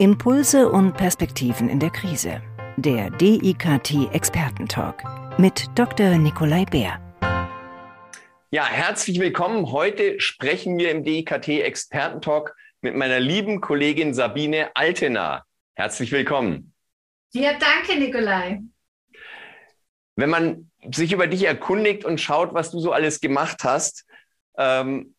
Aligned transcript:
Impulse 0.00 0.68
und 0.68 0.96
Perspektiven 0.96 1.68
in 1.68 1.78
der 1.78 1.90
Krise. 1.90 2.42
Der 2.76 3.10
DIKT 3.10 4.12
Expertentalk 4.12 5.04
mit 5.38 5.66
Dr. 5.76 6.18
Nikolai 6.18 6.64
Bär. 6.64 6.98
Ja, 8.50 8.66
herzlich 8.66 9.20
willkommen. 9.20 9.70
Heute 9.70 10.18
sprechen 10.20 10.78
wir 10.78 10.90
im 10.90 11.04
DIKT 11.04 11.60
Expertentalk 11.60 12.56
mit 12.80 12.96
meiner 12.96 13.20
lieben 13.20 13.60
Kollegin 13.60 14.14
Sabine 14.14 14.74
Altena. 14.74 15.44
Herzlich 15.76 16.10
willkommen. 16.10 16.74
Ja, 17.32 17.52
danke, 17.52 17.96
Nikolai. 17.96 18.62
Wenn 20.16 20.30
man 20.30 20.72
sich 20.90 21.12
über 21.12 21.28
dich 21.28 21.44
erkundigt 21.44 22.04
und 22.04 22.20
schaut, 22.20 22.52
was 22.52 22.72
du 22.72 22.80
so 22.80 22.90
alles 22.90 23.20
gemacht 23.20 23.62
hast, 23.62 24.04
ähm, 24.58 25.13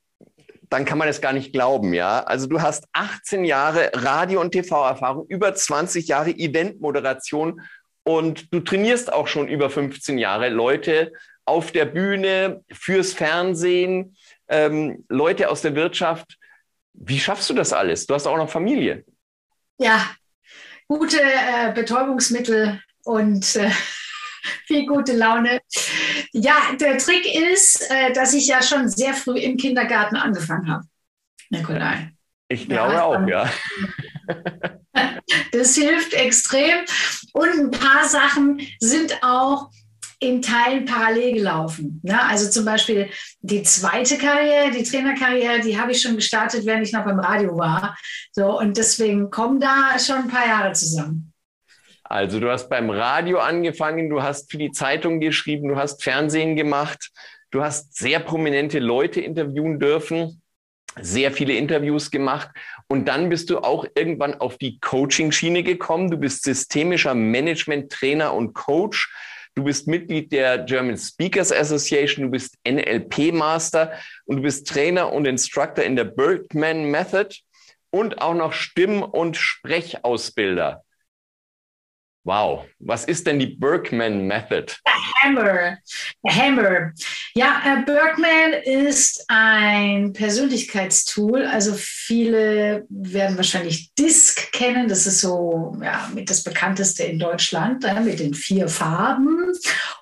dann 0.69 0.85
kann 0.85 0.97
man 0.97 1.07
es 1.07 1.21
gar 1.21 1.33
nicht 1.33 1.53
glauben, 1.53 1.93
ja. 1.93 2.23
Also 2.23 2.47
du 2.47 2.61
hast 2.61 2.85
18 2.93 3.45
Jahre 3.45 3.91
Radio- 3.93 4.41
und 4.41 4.51
TV-Erfahrung, 4.51 5.25
über 5.27 5.53
20 5.53 6.07
Jahre 6.07 6.31
Eventmoderation 6.31 7.61
und 8.03 8.53
du 8.53 8.59
trainierst 8.59 9.11
auch 9.11 9.27
schon 9.27 9.47
über 9.47 9.69
15 9.69 10.17
Jahre 10.17 10.49
Leute 10.49 11.11
auf 11.45 11.71
der 11.71 11.85
Bühne, 11.85 12.63
fürs 12.71 13.13
Fernsehen, 13.13 14.15
ähm, 14.47 15.05
Leute 15.09 15.49
aus 15.49 15.61
der 15.61 15.75
Wirtschaft. 15.75 16.37
Wie 16.93 17.19
schaffst 17.19 17.49
du 17.49 17.53
das 17.53 17.73
alles? 17.73 18.07
Du 18.07 18.13
hast 18.13 18.27
auch 18.27 18.37
noch 18.37 18.49
Familie. 18.49 19.05
Ja, 19.77 20.09
gute 20.87 21.19
äh, 21.21 21.71
Betäubungsmittel 21.73 22.81
und 23.03 23.55
äh, 23.55 23.71
viel 24.65 24.85
gute 24.85 25.13
Laune. 25.13 25.61
Ja, 26.31 26.55
der 26.79 26.97
Trick 26.97 27.25
ist, 27.25 27.89
äh, 27.89 28.13
dass 28.13 28.33
ich 28.33 28.47
ja 28.47 28.61
schon 28.61 28.87
sehr 28.89 29.13
früh 29.13 29.39
im 29.39 29.57
Kindergarten 29.57 30.15
angefangen 30.15 30.69
habe, 30.69 30.85
Nikolai. 31.49 32.11
Ich 32.47 32.67
glaube 32.67 32.93
ja, 32.93 33.03
auch, 33.03 33.27
ja. 33.27 33.49
Das 35.51 35.75
hilft 35.75 36.13
extrem. 36.13 36.85
Und 37.33 37.49
ein 37.49 37.71
paar 37.71 38.07
Sachen 38.07 38.61
sind 38.79 39.17
auch 39.23 39.69
in 40.19 40.41
Teilen 40.41 40.85
parallel 40.85 41.33
gelaufen. 41.33 41.99
Ne? 42.03 42.21
Also 42.21 42.49
zum 42.49 42.65
Beispiel 42.65 43.09
die 43.41 43.63
zweite 43.63 44.17
Karriere, 44.17 44.71
die 44.71 44.83
Trainerkarriere, 44.83 45.59
die 45.59 45.79
habe 45.79 45.91
ich 45.91 46.01
schon 46.01 46.15
gestartet, 46.15 46.65
während 46.65 46.87
ich 46.87 46.93
noch 46.93 47.03
beim 47.03 47.19
Radio 47.19 47.57
war. 47.57 47.97
So, 48.31 48.57
und 48.57 48.77
deswegen 48.77 49.29
kommen 49.29 49.59
da 49.59 49.97
schon 49.99 50.23
ein 50.23 50.27
paar 50.27 50.47
Jahre 50.47 50.73
zusammen. 50.73 51.33
Also 52.15 52.39
du 52.39 52.49
hast 52.49 52.69
beim 52.69 52.89
Radio 52.89 53.39
angefangen, 53.39 54.09
du 54.09 54.23
hast 54.23 54.49
für 54.49 54.57
die 54.57 54.71
Zeitung 54.71 55.19
geschrieben, 55.19 55.67
du 55.67 55.75
hast 55.75 56.01
Fernsehen 56.01 56.55
gemacht, 56.55 57.11
du 57.51 57.61
hast 57.61 57.93
sehr 57.97 58.21
prominente 58.21 58.79
Leute 58.79 59.19
interviewen 59.19 59.81
dürfen, 59.81 60.41
sehr 61.01 61.33
viele 61.33 61.57
Interviews 61.57 62.11
gemacht 62.11 62.51
und 62.87 63.09
dann 63.09 63.27
bist 63.27 63.49
du 63.49 63.59
auch 63.59 63.85
irgendwann 63.95 64.33
auf 64.35 64.57
die 64.57 64.79
Coaching-Schiene 64.79 65.61
gekommen. 65.61 66.09
Du 66.09 66.15
bist 66.15 66.45
systemischer 66.45 67.13
Management-Trainer 67.13 68.33
und 68.33 68.53
Coach. 68.53 69.13
Du 69.53 69.65
bist 69.65 69.85
Mitglied 69.89 70.31
der 70.31 70.59
German 70.59 70.95
Speakers 70.95 71.51
Association, 71.51 72.27
du 72.27 72.31
bist 72.31 72.55
NLP-Master 72.65 73.91
und 74.23 74.37
du 74.37 74.41
bist 74.41 74.69
Trainer 74.69 75.11
und 75.11 75.27
Instructor 75.27 75.83
in 75.83 75.97
der 75.97 76.05
Bergman 76.05 76.89
Method 76.89 77.35
und 77.89 78.21
auch 78.21 78.35
noch 78.35 78.53
Stimm- 78.53 79.03
und 79.03 79.35
Sprechausbilder. 79.35 80.85
Wow, 82.25 82.65
was 82.79 83.05
ist 83.05 83.27
denn 83.27 83.37
die 83.37 83.55
Berkman 83.55 84.25
Method? 84.25 84.73
Hammer, 85.21 85.77
Hammer. 86.27 86.91
Ja, 87.35 87.61
äh, 87.63 87.83
Berkman 87.85 88.53
ist 88.63 89.23
ein 89.27 90.11
Persönlichkeitstool. 90.11 91.45
Also 91.45 91.73
viele 91.75 92.87
werden 92.89 93.37
wahrscheinlich 93.37 93.93
DISC 93.93 94.51
kennen. 94.51 94.87
Das 94.87 95.05
ist 95.05 95.21
so 95.21 95.77
ja, 95.83 96.09
mit 96.15 96.31
das 96.31 96.43
bekannteste 96.43 97.03
in 97.03 97.19
Deutschland 97.19 97.85
äh, 97.85 97.99
mit 98.01 98.19
den 98.19 98.33
vier 98.33 98.69
Farben. 98.69 99.53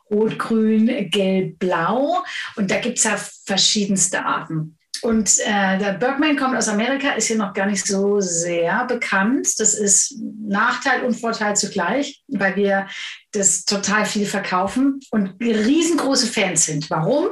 Rot, 0.09 0.39
Grün, 0.39 1.09
Gelb, 1.09 1.59
Blau. 1.59 2.23
Und 2.55 2.71
da 2.71 2.79
gibt 2.79 2.99
es 2.99 3.03
ja 3.03 3.17
verschiedenste 3.45 4.23
Arten. 4.23 4.77
Und 5.01 5.39
äh, 5.39 5.77
der 5.77 5.97
Bergman 5.99 6.37
kommt 6.37 6.55
aus 6.55 6.69
Amerika, 6.69 7.11
ist 7.11 7.27
hier 7.27 7.37
noch 7.37 7.53
gar 7.53 7.65
nicht 7.65 7.85
so 7.85 8.21
sehr 8.21 8.85
bekannt. 8.85 9.59
Das 9.59 9.73
ist 9.73 10.15
Nachteil 10.47 11.03
und 11.03 11.19
Vorteil 11.19 11.55
zugleich, 11.55 12.23
weil 12.27 12.55
wir 12.55 12.87
das 13.31 13.65
total 13.65 14.05
viel 14.05 14.25
verkaufen 14.25 15.01
und 15.11 15.35
riesengroße 15.41 16.27
Fans 16.27 16.65
sind. 16.65 16.89
Warum? 16.89 17.29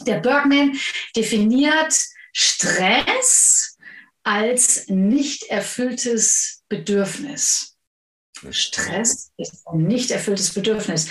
Der 0.00 0.20
Bergman 0.20 0.76
definiert 1.16 1.94
Stress 2.32 3.76
als 4.22 4.86
nicht 4.88 5.44
erfülltes 5.50 6.62
Bedürfnis. 6.68 7.76
Stress 8.50 9.32
ist 9.36 9.66
ein 9.66 9.86
nicht 9.86 10.10
erfülltes 10.10 10.54
Bedürfnis. 10.54 11.08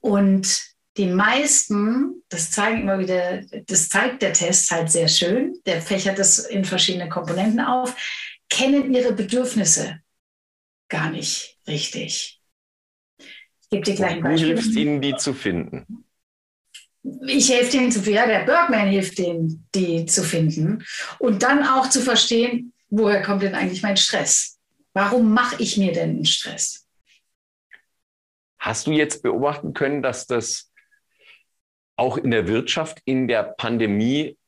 Und 0.00 0.75
die 0.96 1.06
meisten, 1.06 2.22
das 2.28 2.50
zeigen 2.50 2.82
immer 2.82 2.98
wieder, 2.98 3.42
das 3.66 3.88
zeigt 3.88 4.22
der 4.22 4.32
Test 4.32 4.70
halt 4.70 4.90
sehr 4.90 5.08
schön, 5.08 5.60
der 5.66 5.82
fächert 5.82 6.18
das 6.18 6.38
in 6.38 6.64
verschiedene 6.64 7.08
Komponenten 7.08 7.60
auf, 7.60 7.94
kennen 8.48 8.94
ihre 8.94 9.12
Bedürfnisse 9.12 10.00
gar 10.88 11.10
nicht 11.10 11.58
richtig. 11.66 12.40
Ich 13.18 13.70
gebe 13.70 13.82
dir 13.82 13.94
gleich 13.94 14.12
ein 14.12 14.22
Beispiel. 14.22 14.54
Du 14.54 14.60
hilfst 14.60 14.76
ihnen, 14.76 15.00
die 15.00 15.16
zu 15.16 15.34
finden. 15.34 16.04
Ich 17.26 17.50
helfe 17.50 17.76
ihnen 17.76 17.92
zu 17.92 18.00
finden, 18.00 18.16
ja, 18.16 18.26
der 18.26 18.44
Bergman 18.44 18.88
hilft 18.88 19.18
ihnen, 19.18 19.68
die 19.74 20.06
zu 20.06 20.22
finden. 20.22 20.84
Und 21.18 21.42
dann 21.42 21.64
auch 21.64 21.88
zu 21.88 22.00
verstehen, 22.00 22.72
woher 22.88 23.22
kommt 23.22 23.42
denn 23.42 23.54
eigentlich 23.54 23.82
mein 23.82 23.96
Stress? 23.96 24.58
Warum 24.92 25.32
mache 25.32 25.62
ich 25.62 25.76
mir 25.76 25.92
denn 25.92 26.10
einen 26.10 26.24
Stress? 26.24 26.86
Hast 28.58 28.86
du 28.86 28.92
jetzt 28.92 29.22
beobachten 29.22 29.74
können, 29.74 30.02
dass 30.02 30.26
das 30.26 30.72
auch 31.96 32.16
in 32.18 32.30
der 32.30 32.46
Wirtschaft 32.46 33.00
in 33.04 33.28
der 33.28 33.42
Pandemie 33.42 34.38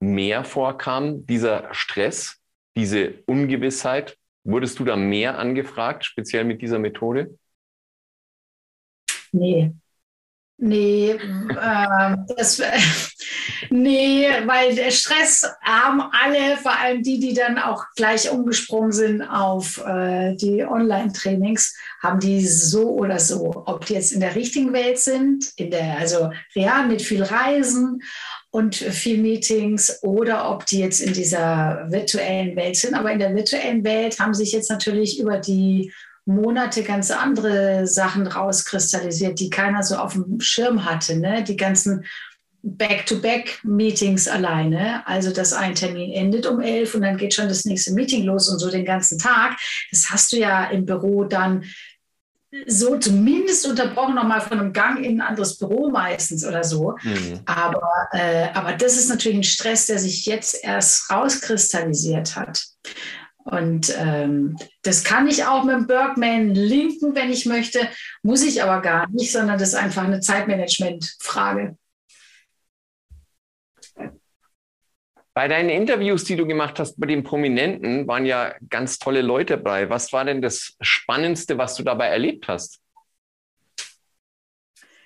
mehr 0.00 0.44
vorkam, 0.44 1.26
dieser 1.26 1.72
Stress, 1.72 2.40
diese 2.76 3.22
Ungewissheit? 3.26 4.16
Wurdest 4.44 4.78
du 4.78 4.84
da 4.84 4.96
mehr 4.96 5.38
angefragt, 5.38 6.04
speziell 6.04 6.44
mit 6.44 6.62
dieser 6.62 6.78
Methode? 6.78 7.38
Nee. 9.32 9.72
Nee, 10.62 11.12
äh, 11.12 12.16
das, 12.36 12.60
nee, 13.70 14.26
weil 14.44 14.74
der 14.74 14.90
Stress 14.90 15.50
haben 15.62 16.02
alle, 16.02 16.58
vor 16.58 16.78
allem 16.78 17.02
die, 17.02 17.18
die 17.18 17.32
dann 17.32 17.58
auch 17.58 17.86
gleich 17.96 18.30
umgesprungen 18.30 18.92
sind 18.92 19.22
auf 19.22 19.82
äh, 19.86 20.34
die 20.36 20.62
Online-Trainings, 20.62 21.74
haben 22.02 22.20
die 22.20 22.46
so 22.46 22.90
oder 22.90 23.18
so, 23.18 23.62
ob 23.64 23.86
die 23.86 23.94
jetzt 23.94 24.12
in 24.12 24.20
der 24.20 24.34
richtigen 24.34 24.74
Welt 24.74 24.98
sind, 24.98 25.50
in 25.56 25.70
der, 25.70 25.96
also 25.96 26.30
real 26.54 26.86
mit 26.86 27.00
viel 27.00 27.22
Reisen 27.22 28.02
und 28.50 28.76
viel 28.76 29.16
Meetings 29.16 30.02
oder 30.02 30.50
ob 30.50 30.66
die 30.66 30.80
jetzt 30.80 31.00
in 31.00 31.14
dieser 31.14 31.86
virtuellen 31.88 32.54
Welt 32.56 32.76
sind. 32.76 32.94
Aber 32.94 33.10
in 33.10 33.18
der 33.18 33.34
virtuellen 33.34 33.82
Welt 33.82 34.20
haben 34.20 34.34
sich 34.34 34.52
jetzt 34.52 34.68
natürlich 34.68 35.20
über 35.20 35.38
die 35.38 35.90
Monate 36.34 36.82
ganz 36.82 37.10
andere 37.10 37.86
Sachen 37.86 38.26
rauskristallisiert, 38.26 39.38
die 39.40 39.50
keiner 39.50 39.82
so 39.82 39.96
auf 39.96 40.14
dem 40.14 40.40
Schirm 40.40 40.84
hatte. 40.84 41.16
Ne? 41.16 41.44
Die 41.44 41.56
ganzen 41.56 42.04
Back-to-Back-Meetings 42.62 44.28
alleine. 44.28 45.06
Also, 45.06 45.32
dass 45.32 45.52
ein 45.52 45.74
Termin 45.74 46.12
endet 46.12 46.46
um 46.46 46.60
elf 46.60 46.94
und 46.94 47.02
dann 47.02 47.16
geht 47.16 47.34
schon 47.34 47.48
das 47.48 47.64
nächste 47.64 47.92
Meeting 47.92 48.24
los 48.24 48.48
und 48.48 48.58
so 48.58 48.70
den 48.70 48.84
ganzen 48.84 49.18
Tag. 49.18 49.58
Das 49.90 50.10
hast 50.10 50.32
du 50.32 50.38
ja 50.38 50.66
im 50.66 50.84
Büro 50.84 51.24
dann 51.24 51.64
so 52.66 52.98
zumindest 52.98 53.66
unterbrochen 53.66 54.16
nochmal 54.16 54.40
von 54.40 54.58
einem 54.58 54.72
Gang 54.72 55.04
in 55.04 55.20
ein 55.20 55.28
anderes 55.28 55.56
Büro 55.56 55.88
meistens 55.88 56.44
oder 56.44 56.64
so. 56.64 56.96
Mhm. 57.02 57.40
Aber, 57.46 58.08
äh, 58.12 58.48
aber 58.54 58.72
das 58.72 58.96
ist 58.96 59.08
natürlich 59.08 59.38
ein 59.38 59.44
Stress, 59.44 59.86
der 59.86 59.98
sich 59.98 60.26
jetzt 60.26 60.64
erst 60.64 61.10
rauskristallisiert 61.10 62.34
hat. 62.34 62.64
Und 63.44 63.94
ähm, 63.98 64.56
das 64.82 65.02
kann 65.02 65.26
ich 65.26 65.44
auch 65.44 65.64
mit 65.64 65.74
dem 65.74 65.86
Bergman 65.86 66.54
linken, 66.54 67.14
wenn 67.14 67.30
ich 67.30 67.46
möchte, 67.46 67.88
muss 68.22 68.44
ich 68.44 68.62
aber 68.62 68.82
gar 68.82 69.08
nicht, 69.08 69.32
sondern 69.32 69.58
das 69.58 69.70
ist 69.70 69.74
einfach 69.74 70.04
eine 70.04 70.20
Zeitmanagement-Frage. 70.20 71.76
Bei 75.32 75.48
deinen 75.48 75.70
Interviews, 75.70 76.24
die 76.24 76.36
du 76.36 76.46
gemacht 76.46 76.78
hast 76.78 77.00
bei 77.00 77.06
den 77.06 77.22
Prominenten, 77.22 78.06
waren 78.06 78.26
ja 78.26 78.54
ganz 78.68 78.98
tolle 78.98 79.22
Leute 79.22 79.56
dabei. 79.56 79.88
Was 79.88 80.12
war 80.12 80.24
denn 80.24 80.42
das 80.42 80.76
Spannendste, 80.80 81.56
was 81.56 81.76
du 81.76 81.82
dabei 81.82 82.08
erlebt 82.08 82.46
hast? 82.48 82.80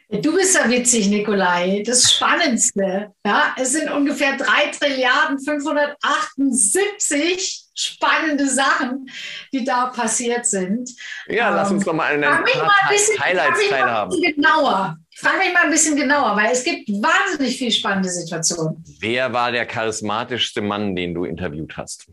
Du 0.08 0.34
bist 0.34 0.54
ja 0.54 0.68
witzig, 0.68 1.08
Nikolai. 1.08 1.82
Das 1.86 2.12
Spannendste. 2.12 3.12
Ja, 3.24 3.54
es 3.58 3.72
sind 3.72 3.90
ungefähr 3.90 4.36
3 4.36 4.70
Trilliarden 4.70 5.40
578 5.40 7.63
spannende 7.74 8.48
Sachen, 8.48 9.10
die 9.52 9.64
da 9.64 9.86
passiert 9.86 10.46
sind. 10.46 10.90
Ja, 11.26 11.50
ähm, 11.50 11.56
lass 11.56 11.70
uns 11.70 11.84
doch 11.84 11.92
mal 11.92 12.12
eine 12.12 12.26
frag 12.26 12.44
mich 12.44 12.54
mal 12.54 12.70
ein 12.82 12.88
bisschen, 12.90 13.20
Highlights 13.20 13.68
teilhaben. 13.68 14.22
Genauer. 14.22 14.98
Frag 15.16 15.38
mich 15.38 15.52
mal 15.52 15.64
ein 15.64 15.70
bisschen 15.70 15.96
genauer, 15.96 16.36
weil 16.36 16.52
es 16.52 16.64
gibt 16.64 16.88
wahnsinnig 16.88 17.56
viele 17.56 17.70
spannende 17.70 18.08
Situationen. 18.08 18.82
Wer 19.00 19.32
war 19.32 19.52
der 19.52 19.66
charismatischste 19.66 20.60
Mann, 20.60 20.96
den 20.96 21.14
du 21.14 21.24
interviewt 21.24 21.76
hast? 21.76 22.06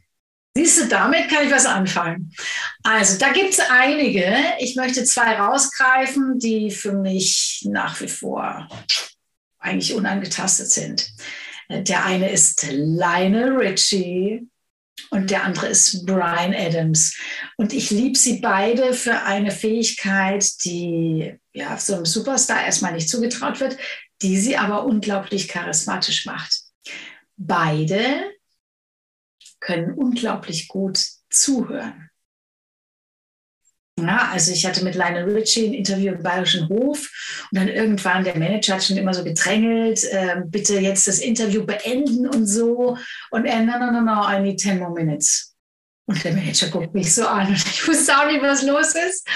Siehst 0.55 0.81
du, 0.81 0.87
damit 0.87 1.29
kann 1.29 1.45
ich 1.45 1.51
was 1.51 1.65
anfangen. 1.65 2.33
Also, 2.83 3.17
da 3.17 3.31
gibt 3.31 3.51
es 3.51 3.59
einige. 3.59 4.35
Ich 4.59 4.75
möchte 4.75 5.05
zwei 5.05 5.39
rausgreifen, 5.39 6.39
die 6.39 6.71
für 6.71 6.91
mich 6.91 7.65
nach 7.69 8.01
wie 8.01 8.09
vor 8.09 8.67
eigentlich 9.59 9.93
unangetastet 9.93 10.69
sind. 10.69 11.09
Der 11.69 12.03
eine 12.03 12.29
ist 12.29 12.67
Lionel 12.69 13.55
Richie 13.55 14.50
und 15.11 15.29
der 15.29 15.43
andere 15.43 15.67
ist 15.67 16.05
Brian 16.05 16.55
Adams. 16.55 17.17
Und 17.57 17.73
ich 17.73 17.91
liebe 17.91 18.17
sie 18.17 18.39
beide 18.39 18.93
für 18.93 19.21
eine 19.23 19.51
Fähigkeit, 19.51 20.45
die 20.63 21.35
ja 21.53 21.77
so 21.77 21.95
einem 21.95 22.05
Superstar 22.05 22.63
erstmal 22.63 22.93
nicht 22.93 23.09
zugetraut 23.09 23.59
wird, 23.59 23.77
die 24.21 24.37
sie 24.37 24.57
aber 24.57 24.85
unglaublich 24.85 25.49
charismatisch 25.49 26.25
macht. 26.25 26.61
Beide 27.35 28.31
können 29.59 29.93
unglaublich 29.93 30.69
gut 30.69 31.05
zuhören. 31.29 32.10
Ja, 33.99 34.29
also 34.31 34.51
ich 34.51 34.65
hatte 34.65 34.83
mit 34.83 34.95
Lionel 34.95 35.31
Richie 35.31 35.67
ein 35.67 35.73
Interview 35.73 36.13
im 36.13 36.23
Bayerischen 36.23 36.67
Hof 36.69 37.09
und 37.51 37.59
dann 37.59 37.67
irgendwann 37.67 38.23
der 38.23 38.37
Manager 38.37 38.75
hat 38.75 38.83
schon 38.83 38.97
immer 38.97 39.13
so 39.13 39.23
gedrängelt, 39.23 40.03
äh, 40.05 40.41
bitte 40.45 40.79
jetzt 40.79 41.07
das 41.07 41.19
Interview 41.19 41.65
beenden 41.65 42.27
und 42.27 42.47
so. 42.47 42.97
Und 43.29 43.45
er, 43.45 43.61
no, 43.61 43.77
no, 43.77 43.91
no, 43.91 44.01
no, 44.01 44.27
I 44.27 44.39
need 44.39 44.59
10 44.59 44.79
more 44.79 44.91
minutes. 44.91 45.55
Und 46.05 46.23
der 46.23 46.33
Manager 46.33 46.67
guckt 46.69 46.93
mich 46.93 47.13
so 47.13 47.27
an 47.27 47.47
und 47.47 47.55
ich 47.55 47.87
wusste 47.87 48.17
auch 48.17 48.25
nicht, 48.25 48.41
was 48.41 48.63
los 48.63 48.95
ist. 48.95 49.27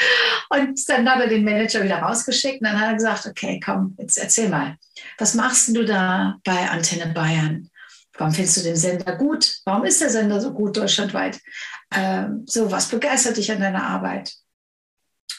Und 0.50 0.90
dann 0.90 1.07
hat 1.10 1.22
er 1.22 1.28
den 1.28 1.44
Manager 1.44 1.84
wieder 1.84 2.00
rausgeschickt 2.00 2.62
und 2.62 2.68
dann 2.68 2.80
hat 2.80 2.90
er 2.90 2.96
gesagt, 2.96 3.25
okay, 3.28 3.60
komm, 3.63 3.96
jetzt 4.00 4.18
erzähl 4.18 4.50
mal, 4.50 4.78
was 5.18 5.36
machst 5.36 5.75
du 5.75 5.84
da 5.84 6.38
bei 6.44 6.69
Antenne 6.69 7.13
Bayern? 7.13 7.69
Warum 8.18 8.34
findest 8.34 8.57
du 8.57 8.62
den 8.63 8.75
Sender 8.75 9.16
gut? 9.16 9.57
Warum 9.66 9.84
ist 9.84 10.02
der 10.02 10.10
Sender 10.10 10.40
so 10.40 10.54
gut 10.54 10.78
deutschlandweit? 10.78 11.40
Ähm, 11.94 12.44
so, 12.48 12.72
was 12.72 12.88
begeistert 12.88 13.38
dich 13.38 13.52
an 13.52 13.60
deiner 13.60 13.84
Arbeit? 13.84 14.34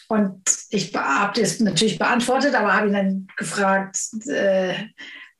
Und 0.08 0.42
ich 0.70 0.94
habe 0.94 1.40
das 1.40 1.60
natürlich 1.60 1.98
beantwortet, 1.98 2.54
aber 2.54 2.74
habe 2.74 2.88
ihn 2.88 2.92
dann 2.92 3.26
gefragt, 3.36 3.98
äh, 4.26 4.74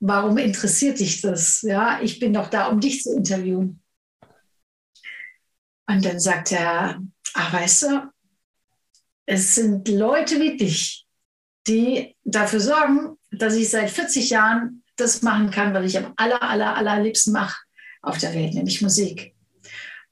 warum 0.00 0.38
interessiert 0.38 0.98
dich 0.98 1.20
das? 1.20 1.62
Ja, 1.62 2.00
ich 2.02 2.18
bin 2.18 2.32
doch 2.32 2.48
da, 2.48 2.66
um 2.66 2.80
dich 2.80 3.02
zu 3.02 3.14
interviewen. 3.14 3.82
Und 5.88 6.04
dann 6.04 6.18
sagt 6.18 6.52
er, 6.52 7.00
ach, 7.34 7.52
weißt 7.52 7.82
du, 7.82 8.12
es 9.26 9.54
sind 9.54 9.88
Leute 9.88 10.40
wie 10.40 10.56
dich, 10.56 11.06
die 11.66 12.16
dafür 12.24 12.60
sorgen, 12.60 13.16
dass 13.30 13.54
ich 13.54 13.70
seit 13.70 13.90
40 13.90 14.30
Jahren 14.30 14.84
das 14.96 15.22
machen 15.22 15.50
kann, 15.50 15.74
was 15.74 15.84
ich 15.84 15.98
am 15.98 16.12
aller, 16.16 16.42
aller, 16.42 16.74
allerliebsten 16.76 17.32
mache 17.32 17.56
auf 18.02 18.18
der 18.18 18.34
Welt, 18.34 18.54
nämlich 18.54 18.82
Musik. 18.82 19.34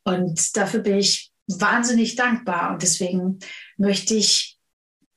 Und 0.04 0.56
dafür 0.56 0.80
bin 0.80 0.98
ich 0.98 1.32
wahnsinnig 1.46 2.16
dankbar. 2.16 2.72
Und 2.72 2.82
deswegen 2.82 3.38
möchte 3.76 4.14
ich 4.14 4.58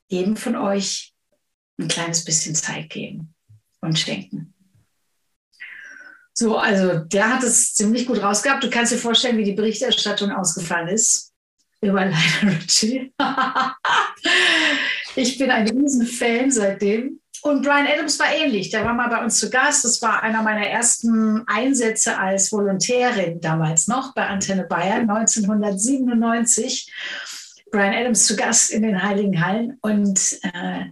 jedem 0.08 0.36
von 0.36 0.56
euch 0.56 1.14
ein 1.78 1.88
kleines 1.88 2.24
bisschen 2.24 2.54
Zeit 2.54 2.90
geben 2.90 3.34
und 3.80 3.98
schenken. 3.98 4.54
So, 6.34 6.56
also 6.56 7.00
der 7.00 7.34
hat 7.34 7.42
es 7.42 7.74
ziemlich 7.74 8.06
gut 8.06 8.22
rausgehabt. 8.22 8.62
Du 8.62 8.70
kannst 8.70 8.92
dir 8.92 8.98
vorstellen, 8.98 9.38
wie 9.38 9.44
die 9.44 9.54
Berichterstattung 9.54 10.30
ausgefallen 10.30 10.88
ist 10.88 11.32
über 11.80 12.04
Lionel 12.04 12.56
Richie. 12.62 13.12
ich 15.16 15.38
bin 15.38 15.50
ein 15.50 15.68
Riesenfan 15.68 16.50
seitdem. 16.50 17.20
Und 17.42 17.62
Brian 17.62 17.86
Adams 17.86 18.18
war 18.18 18.32
ähnlich. 18.32 18.70
Der 18.70 18.84
war 18.84 18.94
mal 18.94 19.08
bei 19.08 19.22
uns 19.22 19.38
zu 19.38 19.48
Gast. 19.48 19.84
Das 19.84 20.02
war 20.02 20.22
einer 20.22 20.42
meiner 20.42 20.66
ersten 20.66 21.46
Einsätze 21.46 22.18
als 22.18 22.50
Volontärin 22.50 23.40
damals 23.40 23.86
noch 23.86 24.12
bei 24.14 24.26
Antenne 24.26 24.64
Bayern 24.64 25.08
1997. 25.08 26.92
Brian 27.70 27.94
Adams 27.94 28.26
zu 28.26 28.36
Gast 28.36 28.70
in 28.70 28.82
den 28.82 29.02
Heiligen 29.02 29.44
Hallen 29.44 29.78
und 29.80 30.38
äh, 30.42 30.84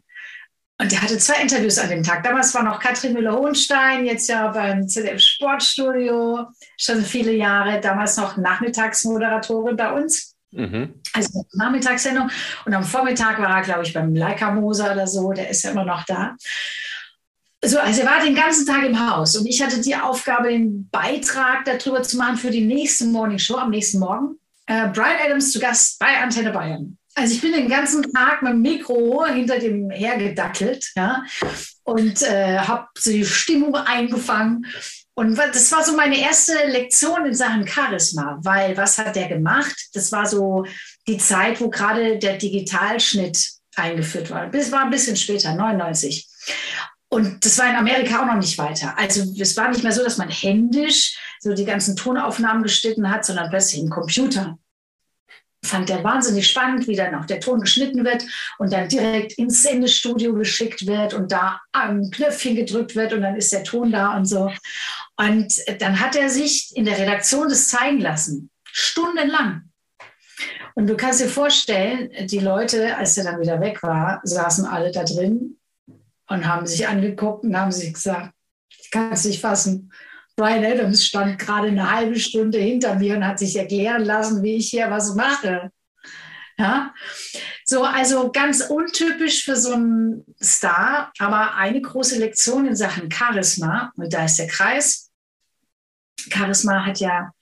und 0.78 0.93
er 0.93 1.00
hatte 1.00 1.17
zwei 1.17 1.40
Interviews 1.40 1.78
an 1.78 1.88
dem 1.88 2.02
Tag. 2.02 2.23
Damals 2.23 2.55
war 2.55 2.62
noch 2.62 2.78
Katrin 2.81 3.14
Müller-Hohenstein, 3.14 4.05
jetzt 4.05 4.28
ja 4.28 4.49
beim 4.49 4.87
ZDF 4.87 5.23
Sportstudio, 5.23 6.49
schon 6.76 7.02
viele 7.02 7.32
Jahre, 7.32 7.81
damals 7.81 8.19
noch 8.19 8.37
Nachmittagsmoderatorin 8.37 9.75
bei 9.76 9.90
uns. 9.93 10.34
Mhm. 10.50 11.00
Also 11.14 11.46
Nachmittagssendung. 11.55 12.31
Und 12.67 12.75
am 12.75 12.84
Vormittag 12.84 13.40
war 13.40 13.56
er, 13.56 13.62
glaube 13.62 13.84
ich, 13.84 13.94
beim 13.94 14.14
Leica 14.14 14.50
Moser 14.50 14.93
oder 14.93 15.06
so, 15.06 15.32
der 15.32 15.49
ist 15.49 15.62
ja 15.64 15.70
immer 15.70 15.84
noch 15.87 16.05
da. 16.05 16.37
So, 17.64 17.79
also 17.79 18.02
er 18.02 18.06
war 18.06 18.22
den 18.22 18.34
ganzen 18.34 18.67
Tag 18.67 18.84
im 18.84 19.11
Haus 19.11 19.34
und 19.34 19.46
ich 19.46 19.62
hatte 19.62 19.81
die 19.81 19.96
Aufgabe, 19.96 20.50
den 20.50 20.90
Beitrag 20.90 21.64
darüber 21.64 22.02
zu 22.02 22.19
machen 22.19 22.37
für 22.37 22.50
die 22.50 22.64
nächste 22.64 23.06
Morning 23.06 23.38
Show 23.38 23.56
am 23.56 23.70
nächsten 23.70 23.99
Morgen. 23.99 24.38
Äh, 24.67 24.89
Brian 24.89 25.21
Adams 25.25 25.53
zu 25.53 25.61
Gast 25.61 25.99
bei 25.99 26.19
Antenne 26.19 26.51
Bayern. 26.51 26.99
Also 27.15 27.35
ich 27.35 27.41
bin 27.41 27.53
den 27.53 27.69
ganzen 27.69 28.13
Tag 28.13 28.43
mit 28.43 28.53
dem 28.53 28.61
Mikro 28.61 29.25
hinter 29.25 29.59
dem 29.59 29.91
hergedackelt 29.91 30.93
ja, 30.97 31.25
und 31.85 32.23
äh, 32.23 32.59
habe 32.59 32.89
die 33.05 33.25
Stimmung 33.25 33.75
eingefangen 33.75 34.67
und 35.19 35.39
das 35.39 35.73
war 35.73 35.83
so 35.83 35.97
meine 35.97 36.21
erste 36.21 36.53
Lektion 36.67 37.25
in 37.25 37.33
Sachen 37.33 37.67
Charisma, 37.67 38.39
weil 38.43 38.77
was 38.77 38.99
hat 38.99 39.17
der 39.17 39.29
gemacht? 39.29 39.75
Das 39.95 40.13
war 40.13 40.27
so 40.27 40.67
die 41.09 41.17
Zeit, 41.17 41.59
wo 41.59 41.71
gerade 41.71 42.19
der 42.19 42.37
Digitalschnitt 42.37 43.53
eingeführt 43.77 44.31
war. 44.31 44.49
Das 44.49 44.71
war 44.73 44.85
ein 44.85 44.91
bisschen 44.91 45.17
später, 45.17 45.55
99. 45.55 46.29
Und 47.17 47.47
das 47.47 47.57
war 47.57 47.71
in 47.71 47.77
Amerika 47.77 48.21
auch 48.21 48.27
noch 48.27 48.37
nicht 48.37 48.59
weiter. 48.59 48.93
Also 48.99 49.23
es 49.41 49.57
war 49.57 49.71
nicht 49.71 49.83
mehr 49.83 49.93
so, 49.93 50.05
dass 50.05 50.19
man 50.19 50.29
händisch 50.29 51.19
so 51.41 51.55
die 51.55 51.65
ganzen 51.65 51.97
Tonaufnahmen 51.97 52.63
geschnitten 52.63 53.11
hat, 53.11 53.25
sondern 53.25 53.49
plötzlich 53.49 53.81
im 53.81 53.89
Computer 53.89 54.59
fand 55.65 55.89
der 55.89 56.05
wahnsinnig 56.05 56.47
spannend, 56.47 56.87
wie 56.87 56.95
dann 56.95 57.15
auch 57.15 57.25
der 57.25 57.41
Ton 57.41 57.63
geschnitten 57.63 58.05
wird 58.05 58.23
und 58.59 58.71
dann 58.71 58.91
direkt 58.91 59.33
ins 59.33 59.63
Sendestudio 59.63 60.35
geschickt 60.35 60.87
wird 60.87 61.15
und 61.15 61.33
da 61.33 61.59
ein 61.73 62.11
Knöpfchen 62.11 62.55
gedrückt 62.55 62.95
wird 62.95 63.15
und 63.15 63.23
dann 63.23 63.35
ist 63.35 63.51
der 63.51 63.65
Ton 63.65 63.91
da 63.91 64.15
und 64.15 64.27
so. 64.27 64.53
Und 65.17 65.55
dann 65.81 65.99
hat 65.99 66.17
er 66.17 66.29
sich 66.29 66.77
in 66.77 66.85
der 66.85 66.99
Redaktion 66.99 67.49
das 67.49 67.69
zeigen 67.69 68.03
lassen, 68.03 68.51
stundenlang. 68.71 69.71
Und 70.75 70.87
du 70.87 70.99
kannst 70.99 71.23
dir 71.23 71.29
vorstellen, 71.29 72.11
die 72.27 72.41
Leute, 72.41 72.95
als 72.95 73.17
er 73.17 73.25
dann 73.25 73.41
wieder 73.41 73.59
weg 73.63 73.83
war, 73.83 74.21
saßen 74.23 74.67
alle 74.67 74.93
da 74.93 75.03
drin 75.03 75.57
und 76.28 76.46
haben 76.46 76.67
sich 76.67 76.87
angeguckt 76.87 77.44
und 77.44 77.56
haben 77.56 77.73
sich 77.73 77.93
gesagt, 77.93 78.32
ich 78.69 78.90
kann 78.90 79.12
es 79.12 79.25
nicht 79.25 79.40
fassen. 79.40 79.93
Brian 80.37 80.64
Adams 80.64 81.05
stand 81.05 81.38
gerade 81.38 81.69
eine 81.69 81.90
halbe 81.90 82.19
Stunde 82.19 82.58
hinter 82.58 82.96
mir 82.96 83.17
und 83.17 83.26
hat 83.26 83.38
sich 83.38 83.56
erklären 83.56 84.05
lassen, 84.05 84.43
wie 84.43 84.56
ich 84.56 84.70
hier 84.70 84.90
was 84.90 85.14
mache. 85.14 85.70
Ja, 86.58 86.94
so 87.65 87.84
also 87.84 88.32
ganz 88.32 88.62
untypisch 88.62 89.44
für 89.44 89.56
so 89.56 89.74
einen 89.74 90.24
Star, 90.43 91.12
aber 91.19 91.55
eine 91.55 91.82
große 91.82 92.19
Lektion 92.19 92.67
in 92.67 92.77
Sachen 92.77 93.10
Charisma, 93.10 93.93
und 93.96 94.12
da 94.12 94.24
ist 94.24 94.39
der 94.39 94.46
Kreis. 94.46 95.10
Charisma 96.31 96.86
hat 96.86 96.98
ja 96.98 97.32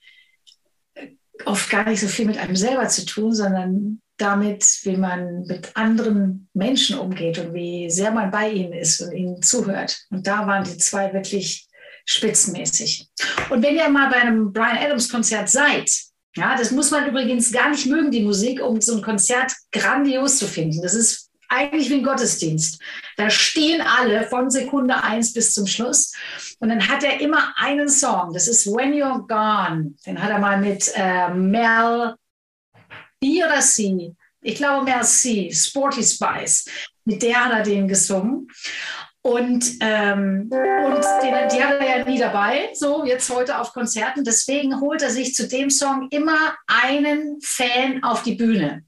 oft 1.45 1.69
gar 1.69 1.87
nicht 1.87 2.01
so 2.01 2.07
viel 2.07 2.25
mit 2.25 2.37
einem 2.37 2.57
selber 2.57 2.87
zu 2.89 3.05
tun, 3.05 3.33
sondern 3.33 4.01
damit, 4.17 4.79
wie 4.83 4.97
man 4.97 5.45
mit 5.45 5.75
anderen 5.75 6.49
Menschen 6.53 6.97
umgeht 6.97 7.37
und 7.39 7.53
wie 7.53 7.89
sehr 7.89 8.11
man 8.11 8.31
bei 8.31 8.49
ihnen 8.49 8.73
ist 8.73 9.01
und 9.01 9.11
ihnen 9.11 9.41
zuhört. 9.41 9.99
Und 10.09 10.25
da 10.25 10.47
waren 10.47 10.63
die 10.63 10.77
zwei 10.77 11.11
wirklich 11.13 11.67
spitzenmäßig. 12.05 13.09
Und 13.49 13.63
wenn 13.63 13.75
ihr 13.75 13.89
mal 13.89 14.09
bei 14.09 14.17
einem 14.17 14.53
Brian 14.53 14.77
Adams 14.77 15.09
Konzert 15.09 15.49
seid, 15.49 15.89
ja, 16.35 16.55
das 16.57 16.71
muss 16.71 16.91
man 16.91 17.07
übrigens 17.07 17.51
gar 17.51 17.69
nicht 17.69 17.85
mögen, 17.85 18.11
die 18.11 18.23
Musik, 18.23 18.61
um 18.61 18.81
so 18.81 18.95
ein 18.95 19.01
Konzert 19.01 19.53
grandios 19.71 20.37
zu 20.37 20.47
finden. 20.47 20.81
Das 20.81 20.93
ist 20.93 21.29
eigentlich 21.47 21.89
wie 21.89 21.95
ein 21.95 22.03
Gottesdienst. 22.03 22.81
Da 23.17 23.29
stehen 23.29 23.81
alle 23.81 24.23
von 24.23 24.49
Sekunde 24.49 25.01
eins 25.01 25.33
bis 25.33 25.53
zum 25.53 25.67
Schluss. 25.67 26.13
Und 26.59 26.69
dann 26.69 26.87
hat 26.87 27.03
er 27.03 27.21
immer 27.21 27.53
einen 27.57 27.87
Song. 27.87 28.33
Das 28.33 28.47
ist 28.47 28.67
When 28.67 28.93
You're 28.93 29.27
Gone. 29.27 29.93
Den 30.05 30.21
hat 30.21 30.29
er 30.29 30.39
mal 30.39 30.59
mit 30.59 30.91
äh, 30.95 31.29
Mel 31.29 32.15
B 33.25 33.43
oder 33.43 33.59
C. 33.59 34.13
Ich 34.41 34.55
glaube 34.55 34.85
Mel 34.85 35.03
C. 35.03 35.51
Sporty 35.51 36.03
Spice. 36.03 36.65
Mit 37.05 37.23
der 37.23 37.45
hat 37.45 37.51
er 37.51 37.63
den 37.63 37.87
gesungen. 37.87 38.47
Und, 39.21 39.65
ähm, 39.79 40.51
und 40.51 41.03
den, 41.23 41.49
die 41.49 41.63
hat 41.63 41.81
er 41.81 41.97
ja 41.97 42.05
nie 42.05 42.19
dabei, 42.19 42.69
so 42.73 43.03
jetzt 43.05 43.27
heute 43.31 43.57
auf 43.59 43.73
Konzerten. 43.73 44.23
Deswegen 44.23 44.79
holt 44.79 45.01
er 45.01 45.09
sich 45.09 45.33
zu 45.33 45.47
dem 45.47 45.71
Song 45.71 46.07
immer 46.11 46.55
einen 46.67 47.39
Fan 47.41 48.03
auf 48.03 48.21
die 48.21 48.35
Bühne. 48.35 48.83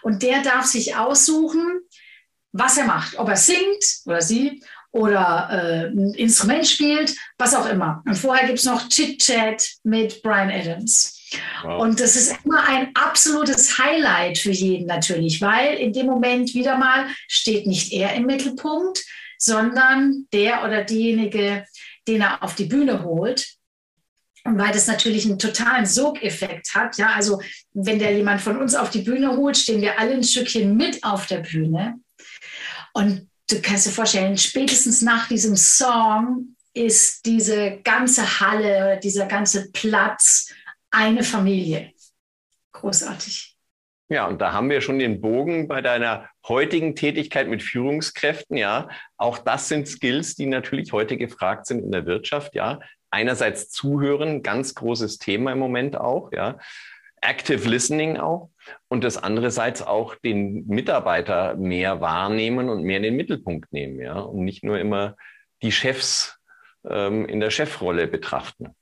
Und 0.00 0.22
der 0.22 0.40
darf 0.40 0.64
sich 0.64 0.96
aussuchen, 0.96 1.80
was 2.52 2.78
er 2.78 2.84
macht. 2.84 3.18
Ob 3.18 3.28
er 3.28 3.36
singt 3.36 3.84
oder 4.06 4.22
sie 4.22 4.62
oder 4.92 5.48
äh, 5.50 5.86
ein 5.88 6.14
Instrument 6.14 6.66
spielt, 6.66 7.14
was 7.36 7.54
auch 7.54 7.68
immer. 7.68 8.02
Und 8.06 8.16
vorher 8.16 8.46
gibt 8.46 8.60
es 8.60 8.64
noch 8.64 8.88
Chit-Chat 8.88 9.76
mit 9.82 10.22
Brian 10.22 10.50
Adams. 10.50 11.21
Und 11.64 12.00
das 12.00 12.16
ist 12.16 12.34
immer 12.44 12.66
ein 12.66 12.90
absolutes 12.94 13.78
Highlight 13.78 14.38
für 14.38 14.50
jeden 14.50 14.86
natürlich, 14.86 15.40
weil 15.40 15.74
in 15.78 15.92
dem 15.92 16.06
Moment 16.06 16.54
wieder 16.54 16.76
mal 16.76 17.06
steht 17.28 17.66
nicht 17.66 17.92
er 17.92 18.14
im 18.14 18.26
Und 24.44 24.58
weil 24.58 24.72
das 24.72 24.88
natürlich 24.88 25.24
einen 25.24 25.38
totalen 25.38 25.86
Sogeffekt 25.86 26.74
hat. 26.74 26.98
Ja, 26.98 27.12
also 27.14 27.40
wenn 27.72 28.00
der 28.00 28.12
jemand 28.12 28.40
von 28.40 28.60
uns 28.60 28.74
auf 28.74 28.90
die 28.90 29.02
Bühne 29.02 29.36
holt, 29.36 29.56
stehen 29.56 29.80
wir 29.80 30.00
alle 30.00 30.14
ein 30.14 30.24
Stückchen 30.24 30.76
mit 30.76 31.04
auf 31.04 31.26
der 31.26 31.38
Bühne. 31.38 32.00
Und 32.92 33.28
du 33.48 33.60
kannst 33.60 33.86
dir 33.86 33.92
vorstellen, 33.92 34.36
spätestens 34.36 35.00
nach 35.00 35.28
diesem 35.28 35.56
Song 35.56 36.56
ist 36.74 37.24
diese 37.26 37.78
ganze 37.84 38.40
Halle, 38.40 38.98
dieser 39.00 39.26
ganze 39.26 39.70
Platz 39.72 40.52
eine 40.92 41.24
Familie. 41.24 41.90
Großartig. 42.72 43.56
Ja, 44.08 44.26
und 44.26 44.40
da 44.40 44.52
haben 44.52 44.68
wir 44.68 44.82
schon 44.82 44.98
den 44.98 45.20
Bogen 45.20 45.68
bei 45.68 45.80
deiner 45.80 46.28
heutigen 46.46 46.94
Tätigkeit 46.94 47.48
mit 47.48 47.62
Führungskräften. 47.62 48.56
Ja, 48.58 48.88
auch 49.16 49.38
das 49.38 49.68
sind 49.68 49.88
Skills, 49.88 50.34
die 50.34 50.46
natürlich 50.46 50.92
heute 50.92 51.16
gefragt 51.16 51.66
sind 51.66 51.82
in 51.82 51.90
der 51.90 52.04
Wirtschaft. 52.04 52.54
Ja, 52.54 52.80
einerseits 53.10 53.70
zuhören, 53.70 54.42
ganz 54.42 54.74
großes 54.74 55.18
Thema 55.18 55.52
im 55.52 55.58
Moment 55.58 55.96
auch. 55.96 56.30
Ja, 56.32 56.58
Active 57.22 57.66
Listening 57.66 58.18
auch 58.18 58.50
und 58.88 59.02
das 59.02 59.16
andererseits 59.16 59.80
auch 59.80 60.14
den 60.16 60.66
Mitarbeiter 60.66 61.54
mehr 61.54 62.00
wahrnehmen 62.02 62.68
und 62.68 62.82
mehr 62.82 62.98
in 62.98 63.04
den 63.04 63.16
Mittelpunkt 63.16 63.72
nehmen. 63.72 63.98
Ja, 63.98 64.18
und 64.18 64.44
nicht 64.44 64.62
nur 64.62 64.78
immer 64.78 65.16
die 65.62 65.72
Chefs 65.72 66.38
ähm, 66.86 67.24
in 67.26 67.40
der 67.40 67.50
Chefrolle 67.50 68.08
betrachten. 68.08 68.74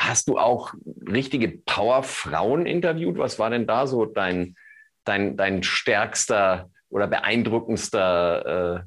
Hast 0.00 0.28
du 0.28 0.38
auch 0.38 0.72
richtige 1.06 1.48
Powerfrauen 1.48 2.64
interviewt? 2.64 3.18
Was 3.18 3.38
war 3.38 3.50
denn 3.50 3.66
da 3.66 3.86
so 3.86 4.06
dein, 4.06 4.56
dein, 5.04 5.36
dein 5.36 5.62
stärkster 5.62 6.70
oder 6.88 7.06
beeindruckendster 7.06 8.86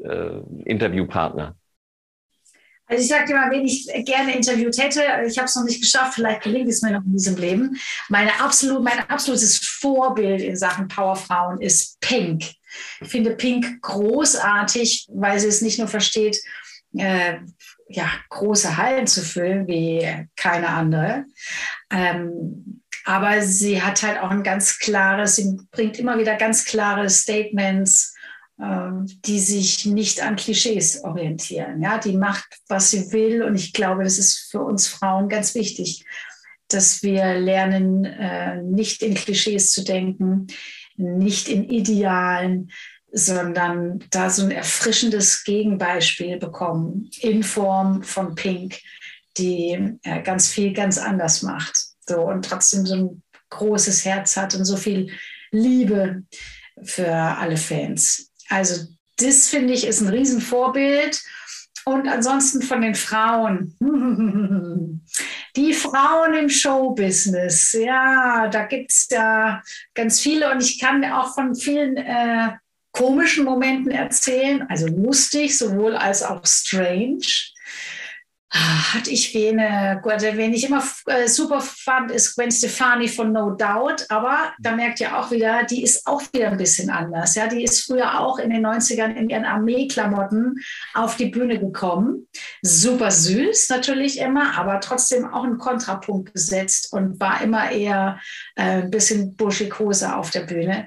äh, 0.00 0.06
äh, 0.06 0.42
Interviewpartner? 0.64 1.56
Also 2.86 3.02
ich 3.02 3.08
sage 3.08 3.26
dir 3.26 3.34
mal, 3.34 3.50
wen 3.50 3.64
ich 3.64 3.90
gerne 4.04 4.36
interviewt 4.36 4.78
hätte. 4.78 5.02
Ich 5.26 5.38
habe 5.38 5.46
es 5.46 5.56
noch 5.56 5.64
nicht 5.64 5.80
geschafft. 5.80 6.14
Vielleicht 6.14 6.42
gelingt 6.42 6.68
es 6.68 6.82
mir 6.82 6.92
noch 6.92 7.04
in 7.04 7.14
diesem 7.14 7.36
Leben. 7.36 7.76
Meine 8.08 8.38
absolut, 8.40 8.84
mein 8.84 9.00
absolutes 9.10 9.58
Vorbild 9.58 10.40
in 10.40 10.54
Sachen 10.54 10.86
Powerfrauen 10.86 11.60
ist 11.60 11.98
Pink. 11.98 12.44
Ich 13.00 13.08
finde 13.08 13.34
Pink 13.34 13.82
großartig, 13.82 15.08
weil 15.12 15.40
sie 15.40 15.48
es 15.48 15.62
nicht 15.62 15.80
nur 15.80 15.88
versteht, 15.88 16.40
äh, 16.96 17.38
ja, 17.88 18.10
große 18.30 18.76
Hallen 18.76 19.06
zu 19.06 19.22
füllen 19.22 19.66
wie 19.66 20.06
keine 20.36 20.68
andere. 20.68 21.24
Ähm, 21.90 22.82
aber 23.04 23.42
sie 23.42 23.82
hat 23.82 24.02
halt 24.02 24.18
auch 24.18 24.30
ein 24.30 24.42
ganz 24.42 24.78
klares, 24.78 25.36
sie 25.36 25.58
bringt 25.70 25.98
immer 25.98 26.18
wieder 26.18 26.36
ganz 26.36 26.64
klare 26.64 27.10
Statements, 27.10 28.14
äh, 28.58 28.90
die 29.26 29.38
sich 29.38 29.84
nicht 29.84 30.22
an 30.22 30.36
Klischees 30.36 31.04
orientieren. 31.04 31.82
Ja, 31.82 31.98
die 31.98 32.16
macht, 32.16 32.46
was 32.68 32.90
sie 32.90 33.12
will. 33.12 33.42
Und 33.42 33.56
ich 33.56 33.72
glaube, 33.72 34.04
das 34.04 34.18
ist 34.18 34.50
für 34.50 34.62
uns 34.62 34.86
Frauen 34.86 35.28
ganz 35.28 35.54
wichtig, 35.54 36.04
dass 36.68 37.02
wir 37.02 37.34
lernen, 37.34 38.04
äh, 38.04 38.62
nicht 38.62 39.02
in 39.02 39.14
Klischees 39.14 39.70
zu 39.70 39.84
denken, 39.84 40.46
nicht 40.96 41.48
in 41.48 41.68
Idealen, 41.68 42.70
sondern 43.14 44.04
da 44.10 44.28
so 44.28 44.42
ein 44.42 44.50
erfrischendes 44.50 45.44
Gegenbeispiel 45.44 46.38
bekommen 46.38 47.10
in 47.20 47.44
Form 47.44 48.02
von 48.02 48.34
Pink, 48.34 48.80
die 49.36 49.96
äh, 50.02 50.20
ganz 50.22 50.48
viel 50.48 50.72
ganz 50.72 50.98
anders 50.98 51.42
macht. 51.42 51.78
So 52.06 52.22
und 52.22 52.44
trotzdem 52.44 52.84
so 52.84 52.94
ein 52.94 53.22
großes 53.50 54.04
Herz 54.04 54.36
hat 54.36 54.54
und 54.54 54.64
so 54.64 54.76
viel 54.76 55.12
Liebe 55.52 56.24
für 56.82 57.12
alle 57.12 57.56
Fans. 57.56 58.32
Also 58.48 58.84
das 59.18 59.48
finde 59.48 59.74
ich 59.74 59.86
ist 59.86 60.00
ein 60.00 60.08
Riesenvorbild. 60.08 61.22
Und 61.86 62.08
ansonsten 62.08 62.62
von 62.62 62.80
den 62.80 62.94
Frauen. 62.94 63.76
Die 65.56 65.72
Frauen 65.72 66.34
im 66.34 66.48
Showbusiness, 66.48 67.74
ja, 67.74 68.48
da 68.48 68.64
gibt 68.64 68.90
es 68.90 69.06
ja 69.08 69.62
ganz 69.94 70.18
viele 70.18 70.50
und 70.50 70.60
ich 70.60 70.80
kann 70.80 71.04
auch 71.04 71.34
von 71.34 71.54
vielen 71.54 71.96
äh, 71.96 72.54
komischen 72.94 73.44
Momenten 73.44 73.90
erzählen, 73.90 74.64
also 74.68 74.86
lustig 74.86 75.58
sowohl 75.58 75.96
als 75.96 76.22
auch 76.22 76.46
strange. 76.46 77.26
Ah, 78.56 78.94
hatte 78.94 79.10
ich 79.10 79.34
wen, 79.34 79.56
wen 79.56 80.54
ich 80.54 80.68
immer 80.68 80.80
äh, 81.06 81.26
super 81.26 81.60
fand, 81.60 82.12
ist 82.12 82.36
Gwen 82.36 82.52
Stefani 82.52 83.08
von 83.08 83.32
No 83.32 83.50
Doubt, 83.50 84.06
aber 84.10 84.52
da 84.60 84.76
merkt 84.76 85.00
ihr 85.00 85.18
auch 85.18 85.32
wieder, 85.32 85.64
die 85.64 85.82
ist 85.82 86.06
auch 86.06 86.22
wieder 86.32 86.52
ein 86.52 86.56
bisschen 86.56 86.88
anders. 86.88 87.34
Ja, 87.34 87.48
die 87.48 87.64
ist 87.64 87.84
früher 87.84 88.20
auch 88.20 88.38
in 88.38 88.50
den 88.50 88.64
90ern 88.64 89.12
in 89.16 89.28
ihren 89.28 89.44
Armeeklamotten 89.44 90.54
auf 90.94 91.16
die 91.16 91.26
Bühne 91.26 91.58
gekommen. 91.58 92.28
Super 92.62 93.10
süß 93.10 93.70
natürlich 93.70 94.20
immer, 94.20 94.56
aber 94.56 94.78
trotzdem 94.78 95.24
auch 95.24 95.42
einen 95.42 95.58
Kontrapunkt 95.58 96.32
gesetzt 96.32 96.92
und 96.92 97.18
war 97.18 97.42
immer 97.42 97.72
eher 97.72 98.20
äh, 98.54 98.82
ein 98.82 98.90
bisschen 98.92 99.34
Burschikose 99.34 100.14
auf 100.14 100.30
der 100.30 100.42
Bühne, 100.42 100.86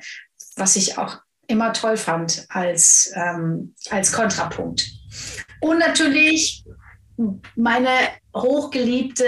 was 0.56 0.78
ich 0.78 0.98
auch 0.98 1.20
immer 1.48 1.74
toll 1.74 1.98
fand 1.98 2.46
als, 2.50 3.12
ähm, 3.16 3.74
als 3.90 4.12
Kontrapunkt. 4.12 4.90
Und 5.62 5.80
natürlich 5.80 6.64
meine 7.56 7.90
hochgeliebte, 8.36 9.26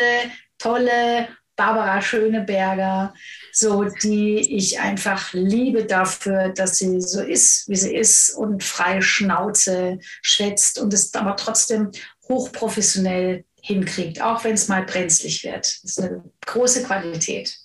tolle 0.58 1.28
Barbara 1.56 2.02
Schöneberger, 2.02 3.14
so 3.52 3.84
die 3.84 4.56
ich 4.56 4.80
einfach 4.80 5.34
liebe 5.34 5.84
dafür, 5.86 6.50
dass 6.50 6.78
sie 6.78 7.02
so 7.02 7.22
ist, 7.22 7.68
wie 7.68 7.76
sie 7.76 7.96
ist 7.96 8.30
und 8.30 8.64
frei 8.64 9.02
Schnauze 9.02 10.00
schwätzt 10.22 10.80
und 10.80 10.94
es 10.94 11.14
aber 11.14 11.36
trotzdem 11.36 11.92
hochprofessionell 12.30 13.44
hinkriegt, 13.62 14.22
auch 14.22 14.44
wenn 14.46 14.54
es 14.54 14.70
mal 14.70 14.86
brenzlig 14.86 15.44
wird. 15.44 15.66
Das 15.66 15.84
ist 15.84 16.00
eine 16.00 16.24
große 16.46 16.84
Qualität. 16.84 17.58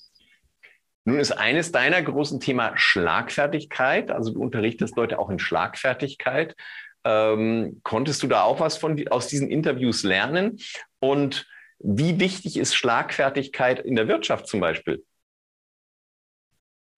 Nun 1.04 1.20
ist 1.20 1.32
eines 1.32 1.70
deiner 1.70 2.02
großen 2.02 2.40
Thema 2.40 2.72
Schlagfertigkeit. 2.76 4.10
Also 4.10 4.32
du 4.32 4.42
unterrichtest 4.42 4.96
Leute 4.96 5.18
auch 5.18 5.30
in 5.30 5.38
Schlagfertigkeit. 5.38 6.56
Ähm, 7.04 7.80
konntest 7.82 8.22
du 8.22 8.26
da 8.26 8.42
auch 8.42 8.60
was 8.60 8.78
von, 8.78 9.06
aus 9.08 9.28
diesen 9.28 9.50
Interviews 9.50 10.02
lernen? 10.02 10.58
Und 11.00 11.46
wie 11.78 12.18
wichtig 12.18 12.56
ist 12.56 12.74
Schlagfertigkeit 12.74 13.80
in 13.80 13.96
der 13.96 14.08
Wirtschaft 14.08 14.46
zum 14.46 14.60
Beispiel? 14.60 15.04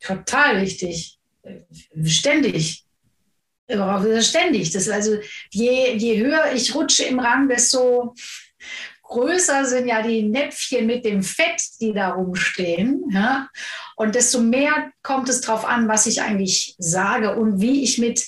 Total 0.00 0.62
wichtig. 0.62 1.18
Ständig. 2.04 2.84
Ständig. 4.20 4.70
Das 4.70 4.88
also, 4.88 5.18
je, 5.50 5.96
je 5.96 6.18
höher 6.24 6.52
ich 6.54 6.72
rutsche 6.74 7.04
im 7.04 7.18
Rang, 7.18 7.48
desto 7.48 8.14
größer 9.08 9.64
sind 9.64 9.88
ja 9.88 10.02
die 10.02 10.22
Näpfchen 10.22 10.86
mit 10.86 11.04
dem 11.04 11.22
Fett, 11.22 11.62
die 11.80 11.92
da 11.92 12.10
rumstehen. 12.10 13.04
Ja? 13.10 13.48
Und 13.96 14.14
desto 14.14 14.40
mehr 14.40 14.90
kommt 15.02 15.28
es 15.28 15.40
darauf 15.40 15.64
an, 15.64 15.88
was 15.88 16.06
ich 16.06 16.22
eigentlich 16.22 16.74
sage 16.78 17.36
und 17.36 17.60
wie 17.60 17.82
ich 17.82 17.98
mit 17.98 18.26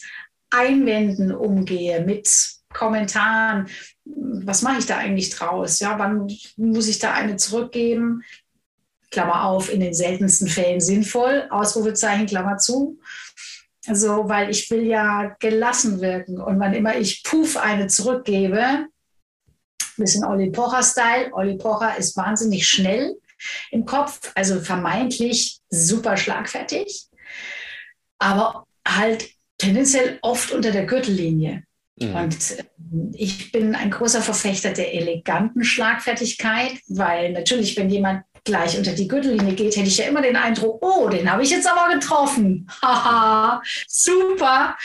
Einwänden 0.51 1.33
umgehe, 1.33 2.05
mit 2.05 2.29
Kommentaren. 2.73 3.69
Was 4.05 4.63
mache 4.63 4.79
ich 4.79 4.87
da 4.87 4.99
eigentlich 4.99 5.31
draus? 5.31 5.81
Ja, 5.81 5.99
wann 5.99 6.29
muss 6.57 6.89
ich 6.89 6.99
da 6.99 7.13
eine 7.13 7.37
zurückgeben? 7.37 8.23
Klammer 9.11 9.45
auf, 9.45 9.73
in 9.73 9.81
den 9.81 9.95
seltensten 9.95 10.49
Fällen 10.49 10.81
sinnvoll, 10.81 11.47
Ausrufezeichen, 11.51 12.27
Klammer 12.27 12.59
zu. 12.59 12.99
Also, 13.87 14.29
weil 14.29 14.51
ich 14.51 14.71
will 14.71 14.87
ja 14.87 15.35
gelassen 15.41 16.01
wirken. 16.01 16.41
Und 16.41 16.61
wann 16.61 16.75
immer 16.75 16.97
ich 16.99 17.23
Puff 17.25 17.57
eine 17.57 17.87
zurückgebe, 17.87 18.87
bisschen 20.05 20.25
Olli 20.25 20.51
Pocher-Style. 20.51 21.31
Olli 21.33 21.57
Pocher 21.57 21.97
ist 21.97 22.17
wahnsinnig 22.17 22.67
schnell 22.67 23.17
im 23.71 23.85
Kopf, 23.85 24.33
also 24.35 24.61
vermeintlich 24.61 25.61
super 25.71 26.17
schlagfertig, 26.17 27.07
aber 28.19 28.67
halt 28.87 29.31
tendenziell 29.59 30.19
oft 30.23 30.53
unter 30.53 30.71
der 30.71 30.87
Gürtellinie. 30.87 31.65
Mhm. 32.01 32.15
Und 32.15 32.51
äh, 32.53 32.65
ich 33.13 33.53
bin 33.53 33.75
ein 33.75 33.91
großer 33.91 34.23
Verfechter 34.23 34.73
der 34.73 34.95
eleganten 34.95 35.65
Schlagfertigkeit, 35.65 36.73
weil 36.87 37.33
natürlich, 37.33 37.77
wenn 37.77 37.91
jemand 37.91 38.25
gleich 38.49 38.79
unter 38.79 38.93
die 38.93 39.07
Gürtellinie 39.07 39.55
geht, 39.55 39.77
hätte 39.77 39.89
ich 39.89 39.99
ja 39.99 40.07
immer 40.07 40.23
den 40.23 40.37
Eindruck, 40.37 40.83
oh, 40.83 41.09
den 41.09 41.31
habe 41.31 41.43
ich 41.43 41.51
jetzt 41.51 41.69
aber 41.69 41.95
getroffen. 41.95 42.67
Haha, 42.83 43.63
super. 43.87 44.77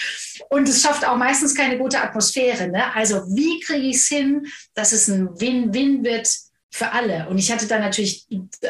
Und 0.49 0.67
es 0.67 0.81
schafft 0.81 1.07
auch 1.07 1.15
meistens 1.15 1.55
keine 1.55 1.77
gute 1.77 2.01
Atmosphäre. 2.01 2.67
Ne? 2.67 2.93
Also 2.93 3.23
wie 3.35 3.61
kriege 3.61 3.87
ich 3.87 3.95
es 3.95 4.07
hin, 4.07 4.45
dass 4.73 4.91
es 4.91 5.07
ein 5.07 5.39
Win-Win 5.39 6.03
wird 6.03 6.29
für 6.69 6.91
alle? 6.91 7.27
Und 7.29 7.37
ich 7.37 7.51
hatte 7.51 7.67
da 7.67 7.79
natürlich, 7.79 8.27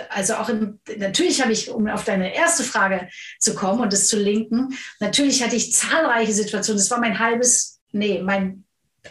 also 0.09 0.35
auch 0.35 0.50
in, 0.50 0.79
natürlich 0.97 1.41
habe 1.41 1.51
ich, 1.51 1.71
um 1.71 1.88
auf 1.88 2.05
deine 2.05 2.35
erste 2.35 2.63
Frage 2.63 3.09
zu 3.39 3.55
kommen 3.55 3.81
und 3.81 3.91
das 3.91 4.07
zu 4.07 4.17
linken, 4.17 4.77
natürlich 5.00 5.43
hatte 5.43 5.55
ich 5.55 5.73
zahlreiche 5.73 6.33
Situationen. 6.33 6.77
Das 6.77 6.91
war 6.91 7.00
mein 7.00 7.17
halbes, 7.17 7.79
nee, 7.91 8.21
mein 8.21 8.63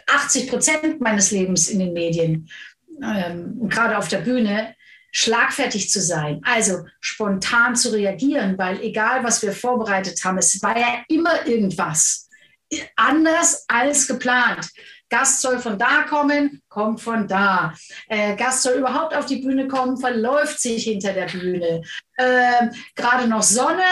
80 0.06 0.48
Prozent 0.48 1.00
meines 1.00 1.32
Lebens 1.32 1.68
in 1.68 1.80
den 1.80 1.92
Medien. 1.92 2.48
Ähm, 3.02 3.68
gerade 3.68 3.98
auf 3.98 4.06
der 4.06 4.18
Bühne 4.18 4.76
schlagfertig 5.12 5.90
zu 5.90 6.00
sein, 6.00 6.40
also 6.44 6.84
spontan 7.00 7.76
zu 7.76 7.92
reagieren, 7.92 8.58
weil 8.58 8.80
egal, 8.80 9.22
was 9.22 9.42
wir 9.42 9.52
vorbereitet 9.52 10.24
haben, 10.24 10.38
es 10.38 10.60
war 10.62 10.76
ja 10.76 11.04
immer 11.08 11.46
irgendwas 11.46 12.28
anders 12.96 13.64
als 13.68 14.08
geplant. 14.08 14.68
Gast 15.10 15.42
soll 15.42 15.58
von 15.58 15.78
da 15.78 16.04
kommen, 16.04 16.62
kommt 16.70 17.02
von 17.02 17.28
da. 17.28 17.74
Äh, 18.08 18.34
Gast 18.34 18.62
soll 18.62 18.78
überhaupt 18.78 19.14
auf 19.14 19.26
die 19.26 19.42
Bühne 19.42 19.68
kommen, 19.68 19.98
verläuft 19.98 20.58
sich 20.58 20.84
hinter 20.84 21.12
der 21.12 21.26
Bühne. 21.26 21.82
Äh, 22.16 22.68
Gerade 22.96 23.28
noch 23.28 23.42
Sonne, 23.42 23.84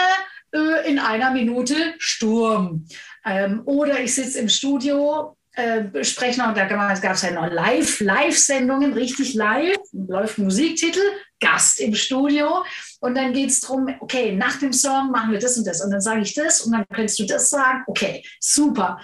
äh, 0.51 0.89
in 0.89 0.97
einer 0.97 1.29
Minute 1.29 1.93
Sturm. 1.99 2.87
Ähm, 3.23 3.61
oder 3.65 3.99
ich 3.99 4.15
sitze 4.15 4.39
im 4.39 4.49
Studio, 4.49 5.37
äh, 5.53 6.03
spreche 6.03 6.39
noch, 6.39 6.53
da 6.53 6.65
gab 6.65 7.15
es 7.15 7.21
ja 7.21 7.31
noch 7.31 7.49
Live, 7.51 7.99
Live-Sendungen, 7.99 8.93
richtig 8.93 9.33
live, 9.33 9.77
läuft 9.91 10.37
Musiktitel, 10.37 11.01
Gast 11.39 11.79
im 11.79 11.93
Studio. 11.93 12.63
Und 12.99 13.15
dann 13.15 13.33
geht 13.33 13.49
es 13.49 13.59
darum, 13.59 13.93
okay, 13.99 14.33
nach 14.33 14.59
dem 14.59 14.71
Song 14.71 15.11
machen 15.11 15.31
wir 15.31 15.39
das 15.39 15.57
und 15.57 15.67
das. 15.67 15.81
Und 15.81 15.91
dann 15.91 16.01
sage 16.01 16.21
ich 16.21 16.33
das 16.33 16.61
und 16.61 16.71
dann 16.71 16.85
könntest 16.87 17.19
du 17.19 17.25
das 17.25 17.49
sagen. 17.49 17.83
Okay, 17.87 18.23
super. 18.39 18.99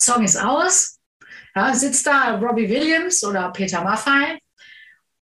Song 0.00 0.22
ist 0.22 0.36
aus. 0.36 0.98
Ja, 1.54 1.74
sitzt 1.74 2.06
da 2.06 2.36
Robbie 2.38 2.68
Williams 2.68 3.24
oder 3.24 3.50
Peter 3.50 3.82
Maffay 3.82 4.38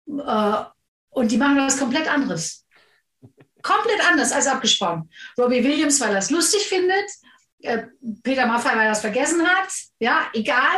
äh, 0.07 0.63
und 1.09 1.31
die 1.31 1.37
machen 1.37 1.57
was 1.57 1.79
komplett 1.79 2.11
anderes. 2.11 2.65
Komplett 3.61 4.05
anders 4.05 4.33
als 4.33 4.47
abgesprochen. 4.47 5.09
Robbie 5.37 5.63
Williams, 5.63 6.01
weil 6.01 6.11
er 6.11 6.19
es 6.19 6.29
lustig 6.29 6.63
findet, 6.67 7.09
Peter 8.23 8.45
Maffay, 8.45 8.75
weil 8.75 8.85
er 8.85 8.91
es 8.91 8.99
vergessen 8.99 9.47
hat. 9.47 9.69
Ja, 9.99 10.29
egal. 10.33 10.77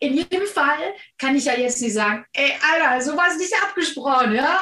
In 0.00 0.14
jedem 0.14 0.46
Fall 0.46 0.94
kann 1.18 1.34
ich 1.34 1.46
ja 1.46 1.54
jetzt 1.54 1.80
nicht 1.80 1.94
sagen, 1.94 2.24
ey, 2.32 2.52
Alter, 2.72 3.02
so 3.02 3.16
war 3.16 3.28
es 3.28 3.38
nicht 3.38 3.54
abgesprochen. 3.62 4.34
Ja, 4.34 4.60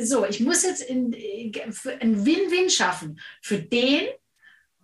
so, 0.00 0.26
ich 0.26 0.40
muss 0.40 0.62
jetzt 0.64 0.88
ein 0.90 1.12
Win-Win 1.12 2.68
schaffen. 2.68 3.20
Für 3.40 3.58
den, 3.58 4.08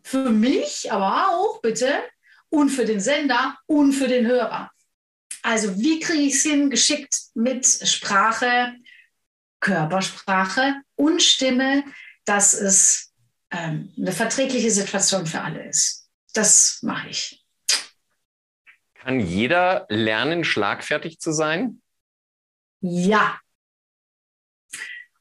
für 0.02 0.30
mich, 0.30 0.90
aber 0.90 1.30
auch 1.30 1.60
bitte, 1.60 2.02
und 2.50 2.70
für 2.70 2.84
den 2.84 3.00
Sender 3.00 3.58
und 3.66 3.92
für 3.92 4.08
den 4.08 4.26
Hörer. 4.26 4.70
Also 5.42 5.78
wie 5.78 6.00
kriege 6.00 6.22
ich 6.22 6.34
es 6.34 6.42
hin, 6.42 6.70
geschickt 6.70 7.14
mit 7.34 7.66
Sprache, 7.66 8.74
Körpersprache 9.60 10.76
und 10.96 11.22
Stimme, 11.22 11.84
dass 12.24 12.54
es 12.54 13.07
ähm, 13.50 13.92
eine 13.96 14.12
verträgliche 14.12 14.70
Situation 14.70 15.26
für 15.26 15.40
alle 15.40 15.68
ist. 15.68 16.08
Das 16.34 16.80
mache 16.82 17.08
ich. 17.08 17.44
Kann 18.94 19.20
jeder 19.20 19.86
lernen, 19.88 20.44
schlagfertig 20.44 21.18
zu 21.18 21.32
sein? 21.32 21.80
Ja. 22.80 23.38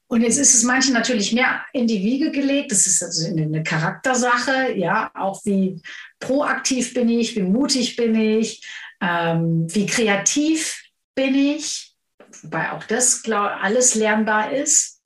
Und 0.08 0.22
jetzt 0.22 0.38
ist 0.38 0.54
es 0.54 0.62
manchen 0.62 0.94
natürlich 0.94 1.32
mehr 1.32 1.64
in 1.72 1.86
die 1.86 2.02
Wiege 2.02 2.30
gelegt. 2.30 2.72
Das 2.72 2.86
ist 2.86 3.02
also 3.02 3.28
eine 3.28 3.62
Charaktersache, 3.62 4.72
ja, 4.72 5.10
auch 5.14 5.44
wie 5.44 5.82
proaktiv 6.18 6.94
bin 6.94 7.08
ich, 7.08 7.36
wie 7.36 7.42
mutig 7.42 7.96
bin 7.96 8.14
ich, 8.14 8.66
ähm, 9.00 9.66
wie 9.74 9.86
kreativ 9.86 10.82
bin 11.14 11.34
ich, 11.34 11.94
wobei 12.42 12.72
auch 12.72 12.84
das 12.84 13.22
glaub, 13.22 13.50
alles 13.62 13.94
lernbar 13.94 14.52
ist 14.52 15.02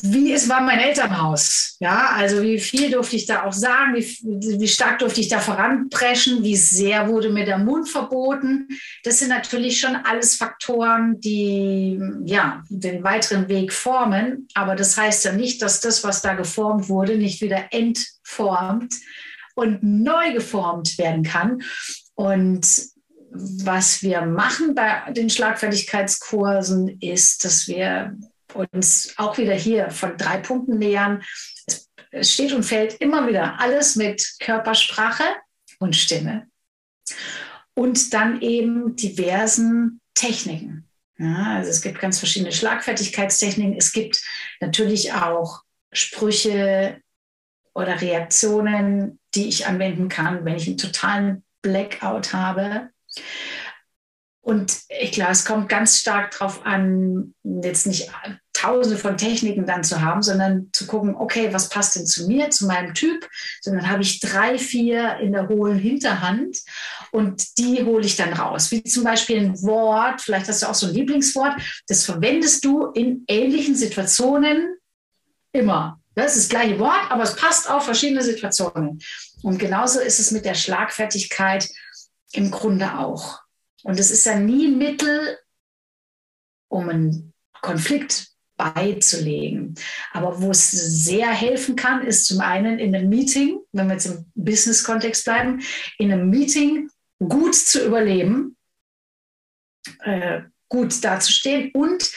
wie 0.00 0.32
es 0.32 0.48
war 0.48 0.62
mein 0.62 0.78
Elternhaus. 0.78 1.76
Ja, 1.78 2.12
also 2.16 2.42
wie 2.42 2.58
viel 2.58 2.90
durfte 2.90 3.16
ich 3.16 3.26
da 3.26 3.44
auch 3.44 3.52
sagen, 3.52 3.94
wie, 3.94 4.58
wie 4.58 4.68
stark 4.68 5.00
durfte 5.00 5.20
ich 5.20 5.28
da 5.28 5.38
voranpreschen, 5.38 6.42
wie 6.42 6.56
sehr 6.56 7.08
wurde 7.08 7.28
mir 7.28 7.44
der 7.44 7.58
Mund 7.58 7.88
verboten. 7.88 8.68
Das 9.04 9.18
sind 9.18 9.28
natürlich 9.28 9.78
schon 9.78 9.96
alles 9.96 10.36
Faktoren, 10.36 11.20
die 11.20 12.00
ja 12.24 12.62
den 12.70 13.04
weiteren 13.04 13.48
Weg 13.48 13.72
formen. 13.72 14.48
Aber 14.54 14.76
das 14.76 14.96
heißt 14.96 15.26
ja 15.26 15.32
nicht, 15.32 15.60
dass 15.60 15.80
das, 15.80 16.02
was 16.04 16.22
da 16.22 16.34
geformt 16.34 16.88
wurde, 16.88 17.18
nicht 17.18 17.42
wieder 17.42 17.66
entformt 17.70 18.94
und 19.54 19.82
neu 19.82 20.32
geformt 20.32 20.96
werden 20.96 21.22
kann. 21.22 21.62
Und 22.14 22.66
was 23.30 24.02
wir 24.02 24.22
machen 24.22 24.74
bei 24.74 25.12
den 25.12 25.28
Schlagfertigkeitskursen 25.28 26.98
ist, 27.00 27.44
dass 27.44 27.68
wir 27.68 28.16
uns 28.54 29.14
auch 29.16 29.38
wieder 29.38 29.54
hier 29.54 29.90
von 29.90 30.16
drei 30.16 30.38
Punkten 30.38 30.78
nähern. 30.78 31.22
Es 32.10 32.32
steht 32.32 32.52
und 32.52 32.64
fällt 32.64 32.94
immer 32.94 33.26
wieder 33.28 33.60
alles 33.60 33.96
mit 33.96 34.36
Körpersprache 34.40 35.24
und 35.78 35.96
Stimme. 35.96 36.46
Und 37.74 38.12
dann 38.12 38.40
eben 38.42 38.96
diversen 38.96 40.00
Techniken. 40.14 40.88
Ja, 41.18 41.56
also 41.56 41.70
es 41.70 41.82
gibt 41.82 42.00
ganz 42.00 42.18
verschiedene 42.18 42.52
Schlagfertigkeitstechniken. 42.52 43.76
Es 43.76 43.92
gibt 43.92 44.22
natürlich 44.60 45.12
auch 45.12 45.62
Sprüche 45.92 47.00
oder 47.74 48.00
Reaktionen, 48.00 49.18
die 49.34 49.48
ich 49.48 49.66
anwenden 49.66 50.08
kann, 50.08 50.44
wenn 50.44 50.56
ich 50.56 50.66
einen 50.66 50.78
totalen 50.78 51.44
Blackout 51.62 52.32
habe. 52.32 52.90
Und 54.40 54.80
ich 54.88 55.12
glaube, 55.12 55.32
es 55.32 55.44
kommt 55.44 55.68
ganz 55.68 55.98
stark 55.98 56.32
darauf 56.32 56.66
an, 56.66 57.34
jetzt 57.44 57.86
nicht 57.86 58.10
tausende 58.62 58.96
von 58.96 59.16
Techniken 59.16 59.66
dann 59.66 59.82
zu 59.82 60.00
haben, 60.00 60.22
sondern 60.22 60.68
zu 60.72 60.86
gucken, 60.86 61.16
okay, 61.16 61.52
was 61.52 61.68
passt 61.68 61.96
denn 61.96 62.06
zu 62.06 62.28
mir, 62.28 62.50
zu 62.50 62.66
meinem 62.66 62.94
Typ? 62.94 63.28
Sondern 63.60 63.88
habe 63.88 64.02
ich 64.02 64.20
drei, 64.20 64.56
vier 64.56 65.16
in 65.18 65.32
der 65.32 65.48
hohlen 65.48 65.78
Hinterhand 65.78 66.58
und 67.10 67.58
die 67.58 67.82
hole 67.84 68.06
ich 68.06 68.16
dann 68.16 68.32
raus. 68.32 68.70
Wie 68.70 68.84
zum 68.84 69.02
Beispiel 69.02 69.38
ein 69.38 69.62
Wort, 69.62 70.20
vielleicht 70.20 70.48
hast 70.48 70.62
du 70.62 70.66
auch 70.66 70.74
so 70.74 70.86
ein 70.86 70.94
Lieblingswort, 70.94 71.54
das 71.88 72.04
verwendest 72.04 72.64
du 72.64 72.86
in 72.92 73.24
ähnlichen 73.26 73.74
Situationen 73.74 74.76
immer. 75.52 76.00
Das 76.14 76.36
ist 76.36 76.44
das 76.44 76.60
gleiche 76.60 76.78
Wort, 76.78 77.10
aber 77.10 77.24
es 77.24 77.34
passt 77.34 77.68
auf 77.68 77.84
verschiedene 77.84 78.22
Situationen. 78.22 79.00
Und 79.42 79.58
genauso 79.58 79.98
ist 79.98 80.20
es 80.20 80.30
mit 80.30 80.44
der 80.44 80.54
Schlagfertigkeit 80.54 81.68
im 82.32 82.50
Grunde 82.50 82.98
auch. 82.98 83.40
Und 83.82 83.98
es 83.98 84.10
ist 84.10 84.24
ja 84.26 84.36
nie 84.36 84.68
ein 84.68 84.78
Mittel, 84.78 85.38
um 86.68 86.88
einen 86.88 87.32
Konflikt 87.60 88.31
beizulegen. 88.56 89.74
Aber 90.12 90.40
wo 90.40 90.50
es 90.50 90.70
sehr 90.70 91.28
helfen 91.28 91.76
kann, 91.76 92.06
ist 92.06 92.26
zum 92.26 92.40
einen 92.40 92.78
in 92.78 92.94
einem 92.94 93.08
Meeting, 93.08 93.60
wenn 93.72 93.86
wir 93.86 93.94
jetzt 93.94 94.06
im 94.06 94.26
Business-Kontext 94.34 95.24
bleiben, 95.24 95.62
in 95.98 96.12
einem 96.12 96.30
Meeting 96.30 96.90
gut 97.18 97.54
zu 97.54 97.84
überleben, 97.84 98.56
äh, 100.00 100.42
gut 100.68 101.02
dazustehen 101.04 101.70
und 101.74 102.10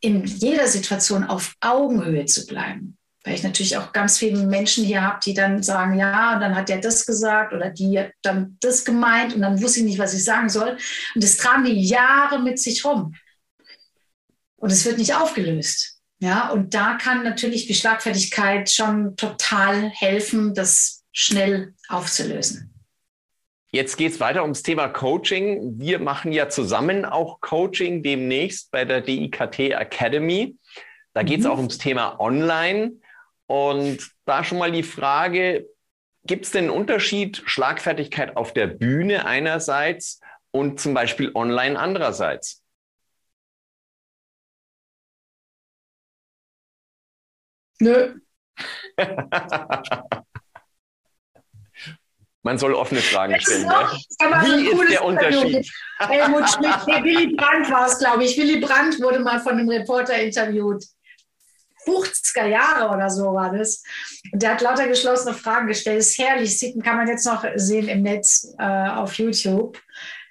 in 0.00 0.24
jeder 0.24 0.66
Situation 0.66 1.24
auf 1.24 1.54
Augenhöhe 1.60 2.26
zu 2.26 2.46
bleiben 2.46 2.98
weil 3.24 3.34
ich 3.34 3.42
natürlich 3.42 3.76
auch 3.78 3.92
ganz 3.92 4.18
viele 4.18 4.46
Menschen 4.46 4.84
hier 4.84 5.02
habe, 5.02 5.18
die 5.24 5.32
dann 5.32 5.62
sagen, 5.62 5.98
ja, 5.98 6.34
und 6.34 6.40
dann 6.40 6.54
hat 6.54 6.68
der 6.68 6.78
das 6.78 7.06
gesagt 7.06 7.54
oder 7.54 7.70
die 7.70 7.98
hat 7.98 8.10
dann 8.20 8.58
das 8.60 8.84
gemeint 8.84 9.34
und 9.34 9.40
dann 9.40 9.60
wusste 9.62 9.80
ich 9.80 9.86
nicht, 9.86 9.98
was 9.98 10.12
ich 10.12 10.24
sagen 10.24 10.50
soll. 10.50 10.76
Und 11.14 11.24
das 11.24 11.38
tragen 11.38 11.64
die 11.64 11.80
Jahre 11.80 12.40
mit 12.42 12.58
sich 12.58 12.84
rum. 12.84 13.14
Und 14.56 14.72
es 14.72 14.84
wird 14.84 14.98
nicht 14.98 15.14
aufgelöst. 15.14 16.00
Ja, 16.20 16.50
und 16.50 16.74
da 16.74 16.94
kann 16.94 17.22
natürlich 17.22 17.66
die 17.66 17.74
Schlagfertigkeit 17.74 18.70
schon 18.70 19.16
total 19.16 19.90
helfen, 19.90 20.54
das 20.54 21.04
schnell 21.12 21.74
aufzulösen. 21.88 22.74
Jetzt 23.70 23.96
geht 23.96 24.12
es 24.12 24.20
weiter 24.20 24.42
ums 24.42 24.62
Thema 24.62 24.88
Coaching. 24.88 25.80
Wir 25.80 25.98
machen 25.98 26.32
ja 26.32 26.48
zusammen 26.48 27.04
auch 27.04 27.40
Coaching 27.40 28.02
demnächst 28.02 28.70
bei 28.70 28.84
der 28.84 29.00
DIKT 29.00 29.58
Academy. 29.72 30.56
Da 31.12 31.22
geht 31.24 31.40
es 31.40 31.46
mhm. 31.46 31.50
auch 31.50 31.58
ums 31.58 31.78
Thema 31.78 32.20
Online. 32.20 32.92
Und 33.46 33.98
da 34.24 34.44
schon 34.44 34.58
mal 34.58 34.72
die 34.72 34.82
Frage, 34.82 35.66
gibt 36.24 36.46
es 36.46 36.52
denn 36.52 36.64
einen 36.64 36.72
Unterschied 36.72 37.42
Schlagfertigkeit 37.46 38.36
auf 38.36 38.52
der 38.52 38.68
Bühne 38.68 39.26
einerseits 39.26 40.20
und 40.50 40.80
zum 40.80 40.94
Beispiel 40.94 41.32
online 41.34 41.78
andererseits? 41.78 42.63
Nö. 47.80 48.14
Man 52.42 52.58
soll 52.58 52.74
offene 52.74 53.00
Fragen 53.00 53.40
stellen. 53.40 53.66
Noch, 53.66 53.94
Wie 53.94 54.68
ist 54.68 54.90
der 54.90 55.04
Unterschied? 55.04 55.66
Helmut 55.98 56.46
Schmidt, 56.50 56.76
der 56.86 57.02
Willy 57.02 57.34
Brandt 57.34 57.70
war 57.70 57.86
es, 57.86 57.98
glaube 57.98 58.22
ich. 58.24 58.36
Willy 58.36 58.60
Brandt 58.60 59.00
wurde 59.00 59.20
mal 59.20 59.40
von 59.40 59.52
einem 59.52 59.70
Reporter 59.70 60.14
interviewt. 60.18 60.84
50er 61.86 62.46
Jahre 62.46 62.94
oder 62.94 63.08
so 63.10 63.32
war 63.32 63.50
das. 63.50 63.82
Und 64.32 64.42
der 64.42 64.52
hat 64.52 64.60
lauter 64.60 64.88
geschlossene 64.88 65.34
Fragen 65.34 65.68
gestellt. 65.68 66.00
Das 66.00 66.08
ist 66.08 66.18
herrlich, 66.18 66.58
sieht, 66.58 66.82
kann 66.84 66.96
man 66.96 67.08
jetzt 67.08 67.26
noch 67.26 67.44
sehen 67.56 67.88
im 67.88 68.02
Netz 68.02 68.54
äh, 68.58 68.88
auf 68.88 69.14
YouTube. 69.14 69.80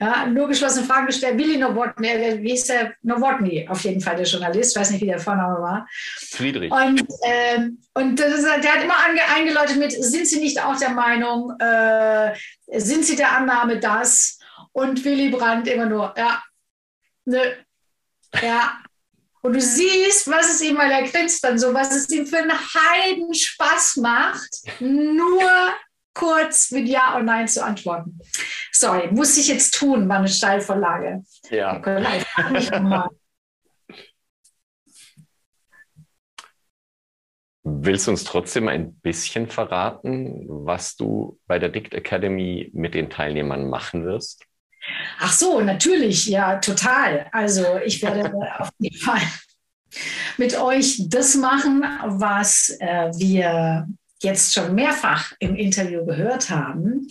Ja, 0.03 0.25
nur 0.25 0.49
geschlossene 0.49 0.85
Fragen 0.85 1.05
gestellt. 1.05 1.37
Willi 1.37 1.57
Nowotny, 1.57 2.07
äh, 2.09 2.41
wie 2.41 2.49
hieß 2.49 2.65
der? 2.65 2.93
Nowotny, 3.03 3.65
auf 3.69 3.85
jeden 3.85 4.01
Fall 4.01 4.17
der 4.17 4.25
Journalist, 4.25 4.75
weiß 4.75 4.91
nicht, 4.91 5.01
wie 5.01 5.05
der 5.05 5.19
Vorname 5.19 5.61
war. 5.61 5.87
Friedrich. 6.29 6.69
Und, 6.69 7.07
ähm, 7.23 7.79
und 7.93 8.19
ist, 8.19 8.43
der 8.43 8.73
hat 8.73 8.83
immer 8.83 8.97
eingeläutet 9.33 9.77
mit, 9.77 9.93
sind 9.93 10.27
Sie 10.27 10.41
nicht 10.41 10.61
auch 10.61 10.77
der 10.77 10.89
Meinung, 10.89 11.57
äh, 11.57 12.33
sind 12.77 13.05
Sie 13.05 13.15
der 13.15 13.31
Annahme, 13.31 13.79
dass? 13.79 14.39
Und 14.73 15.05
Willy 15.05 15.29
Brandt 15.29 15.69
immer 15.69 15.85
nur, 15.85 16.13
ja, 16.17 16.43
nö, 17.23 17.39
ja, 18.41 18.73
und 19.41 19.53
du 19.53 19.61
siehst, 19.61 20.29
was 20.29 20.49
es 20.49 20.61
ihm, 20.61 20.77
weil 20.77 20.91
er 20.91 21.03
grinst 21.03 21.43
dann 21.45 21.57
so, 21.57 21.73
was 21.73 21.95
es 21.95 22.09
ihm 22.09 22.25
für 22.25 22.39
einen 22.39 22.51
Heiden 22.51 23.33
Spaß 23.33 23.97
macht, 23.97 24.49
nur 24.79 25.49
kurz 26.13 26.71
mit 26.71 26.87
Ja 26.87 27.17
und 27.17 27.25
Nein 27.25 27.47
zu 27.47 27.63
antworten. 27.63 28.19
Sorry, 28.71 29.09
muss 29.11 29.37
ich 29.37 29.47
jetzt 29.47 29.73
tun, 29.75 30.07
war 30.09 30.17
eine 30.17 30.27
Steilvorlage. 30.27 31.23
Ja. 31.49 31.81
Willst 37.65 38.07
du 38.07 38.11
uns 38.11 38.25
trotzdem 38.25 38.67
ein 38.67 38.95
bisschen 38.95 39.47
verraten, 39.47 40.45
was 40.47 40.97
du 40.97 41.39
bei 41.47 41.59
der 41.59 41.69
Dict 41.69 41.93
Academy 41.93 42.69
mit 42.73 42.93
den 42.93 43.09
Teilnehmern 43.09 43.69
machen 43.69 44.05
wirst? 44.05 44.43
Ach 45.19 45.31
so, 45.31 45.61
natürlich, 45.61 46.25
ja, 46.25 46.57
total. 46.57 47.27
Also 47.31 47.77
ich 47.85 48.01
werde 48.01 48.33
auf 48.59 48.69
jeden 48.79 48.97
Fall 48.97 49.21
mit 50.37 50.59
euch 50.59 51.03
das 51.07 51.35
machen, 51.35 51.83
was 52.03 52.75
äh, 52.79 53.11
wir 53.15 53.87
jetzt 54.23 54.53
schon 54.53 54.73
mehrfach 54.73 55.33
im 55.39 55.55
Interview 55.55 56.05
gehört 56.05 56.49
haben, 56.49 57.07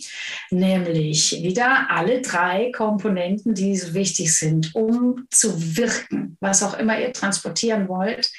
nämlich 0.49 1.43
wieder 1.43 1.87
alle 1.89 2.21
drei 2.21 2.71
Komponenten, 2.71 3.53
die 3.53 3.75
so 3.77 3.93
wichtig 3.93 4.37
sind, 4.37 4.75
um 4.75 5.27
zu 5.29 5.77
wirken, 5.77 6.37
was 6.39 6.63
auch 6.63 6.77
immer 6.77 6.99
ihr 6.99 7.13
transportieren 7.13 7.87
wollt. 7.87 8.31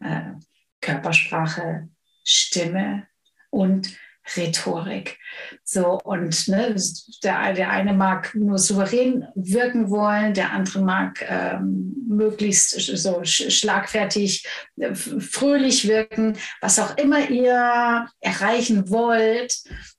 Äh, 0.00 0.32
Körpersprache, 0.80 1.88
Stimme 2.24 3.06
und 3.50 3.96
Rhetorik. 4.36 5.18
So, 5.64 5.98
und 6.04 6.48
ne, 6.48 6.74
der, 7.22 7.52
der 7.54 7.70
eine 7.70 7.92
mag 7.92 8.34
nur 8.34 8.58
souverän 8.58 9.26
wirken 9.34 9.90
wollen, 9.90 10.34
der 10.34 10.52
andere 10.52 10.82
mag 10.82 11.24
ähm, 11.28 11.94
möglichst 12.08 12.70
so 12.70 13.20
schlagfertig, 13.24 14.46
äh, 14.76 14.94
fröhlich 14.94 15.88
wirken, 15.88 16.36
was 16.60 16.78
auch 16.78 16.96
immer 16.96 17.30
ihr 17.30 18.08
erreichen 18.20 18.90
wollt. 18.90 19.54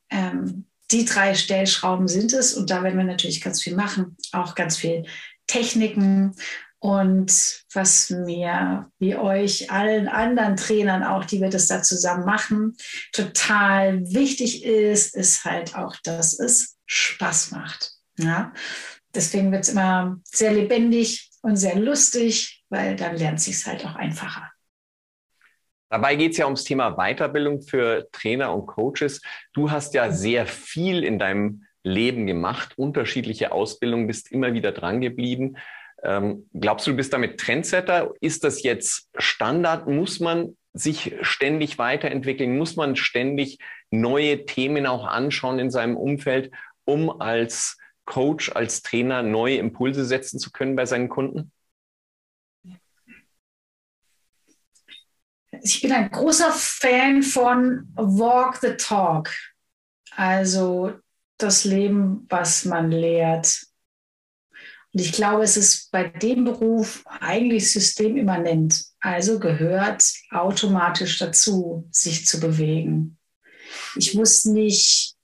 Ähm, 0.10 0.66
die 0.92 1.06
drei 1.06 1.36
Stellschrauben 1.36 2.08
sind 2.08 2.34
es 2.34 2.56
und 2.56 2.70
da 2.72 2.84
werden 2.84 2.98
wir 2.98 3.06
natürlich 3.06 3.42
ganz 3.42 3.62
viel 3.62 3.76
machen, 3.76 4.18
auch 4.32 4.56
ganz 4.56 4.78
viel 4.78 5.06
Techniken 5.46 6.36
und 6.80 7.66
was 7.74 8.10
mir, 8.10 8.90
wie 9.00 9.16
euch, 9.16 9.70
allen 9.70 10.08
anderen 10.08 10.56
Trainern 10.56 11.04
auch, 11.04 11.26
die 11.26 11.42
wir 11.42 11.50
das 11.50 11.68
da 11.68 11.84
zusammen 11.84 12.26
machen, 12.26 12.78
total 13.12 14.02
wichtig 14.14 14.64
ist, 14.64 15.16
ist 15.16 15.44
halt 15.44 15.76
auch, 15.76 15.96
dass 16.04 16.40
es 16.40 16.78
Spaß 16.86 17.52
macht. 17.52 17.92
Ja? 18.18 18.54
Deswegen 19.14 19.52
wird 19.52 19.64
es 19.64 19.70
immer 19.70 20.20
sehr 20.24 20.54
lebendig 20.54 21.30
und 21.42 21.58
sehr 21.58 21.76
lustig, 21.76 22.64
weil 22.70 22.96
dann 22.96 23.18
lernt 23.18 23.42
sich 23.42 23.66
halt 23.66 23.86
auch 23.86 23.96
einfacher. 23.96 24.50
Dabei 25.90 26.16
geht 26.16 26.34
es 26.34 26.38
ja 26.38 26.46
ums 26.46 26.64
Thema 26.64 26.92
Weiterbildung 26.92 27.62
für 27.62 28.08
Trainer 28.12 28.54
und 28.54 28.68
Coaches. 28.68 29.22
Du 29.54 29.72
hast 29.72 29.96
ja 29.96 30.12
sehr 30.12 30.46
viel 30.46 31.04
in 31.04 31.18
deinem 31.18 31.66
Leben 31.84 32.28
gemacht, 32.28 32.78
unterschiedliche 32.78 33.52
Ausbildungen, 33.52 34.08
bist 34.08 34.32
immer 34.32 34.54
wieder 34.54 34.72
dran 34.72 35.02
geblieben. 35.02 35.58
Ähm, 36.04 36.50
glaubst 36.54 36.88
du, 36.88 36.92
du 36.92 36.98
bist 36.98 37.14
damit 37.14 37.40
Trendsetter? 37.40 38.14
Ist 38.22 38.44
das 38.44 38.64
jetzt 38.64 39.10
Standard? 39.18 39.88
Muss 39.88 40.20
man 40.20 40.58
sich 40.74 41.16
ständig 41.22 41.78
weiterentwickeln? 41.78 42.58
Muss 42.58 42.76
man 42.76 42.96
ständig 42.96 43.60
neue 43.92 44.46
Themen 44.46 44.86
auch 44.86 45.06
anschauen 45.06 45.60
in 45.60 45.72
seinem 45.72 45.98
Umfeld, 45.98 46.52
um 46.86 47.22
als 47.22 47.78
Coach, 48.06 48.52
als 48.54 48.82
Trainer 48.82 49.22
neue 49.22 49.58
Impulse 49.58 50.06
setzen 50.06 50.40
zu 50.40 50.52
können 50.52 50.76
bei 50.76 50.86
seinen 50.86 51.10
Kunden? 51.10 51.52
Ich 55.62 55.82
bin 55.82 55.92
ein 55.92 56.10
großer 56.10 56.52
Fan 56.52 57.22
von 57.22 57.92
Walk 57.96 58.58
the 58.58 58.76
Talk. 58.78 59.30
Also 60.16 60.94
das 61.38 61.66
Leben, 61.66 62.26
was 62.30 62.66
man 62.66 62.92
lehrt. 62.92 63.69
Und 64.94 65.02
ich 65.02 65.12
glaube, 65.12 65.44
es 65.44 65.56
ist 65.56 65.92
bei 65.92 66.06
dem 66.08 66.46
Beruf 66.46 67.04
eigentlich 67.20 67.72
systemimmanent. 67.72 68.84
Also 69.00 69.40
gehört 69.40 70.04
automatisch 70.32 71.20
dazu, 71.20 71.88
sich 71.92 72.26
zu 72.26 72.40
bewegen. 72.40 73.18
Ich 73.96 74.16
muss 74.16 74.46
nicht 74.46 75.16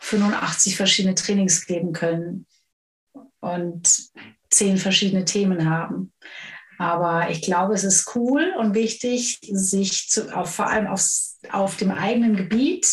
85 0.00 0.76
verschiedene 0.76 1.14
Trainings 1.14 1.66
geben 1.66 1.92
können 1.92 2.46
und 3.40 4.10
zehn 4.50 4.78
verschiedene 4.78 5.26
Themen 5.26 5.68
haben. 5.68 6.12
Aber 6.78 7.28
ich 7.30 7.42
glaube, 7.42 7.74
es 7.74 7.84
ist 7.84 8.14
cool 8.14 8.54
und 8.58 8.74
wichtig, 8.74 9.40
sich 9.42 10.08
zu, 10.08 10.34
auf, 10.34 10.54
vor 10.54 10.68
allem 10.68 10.86
auf, 10.86 11.04
auf 11.50 11.76
dem 11.76 11.90
eigenen 11.90 12.36
Gebiet 12.36 12.88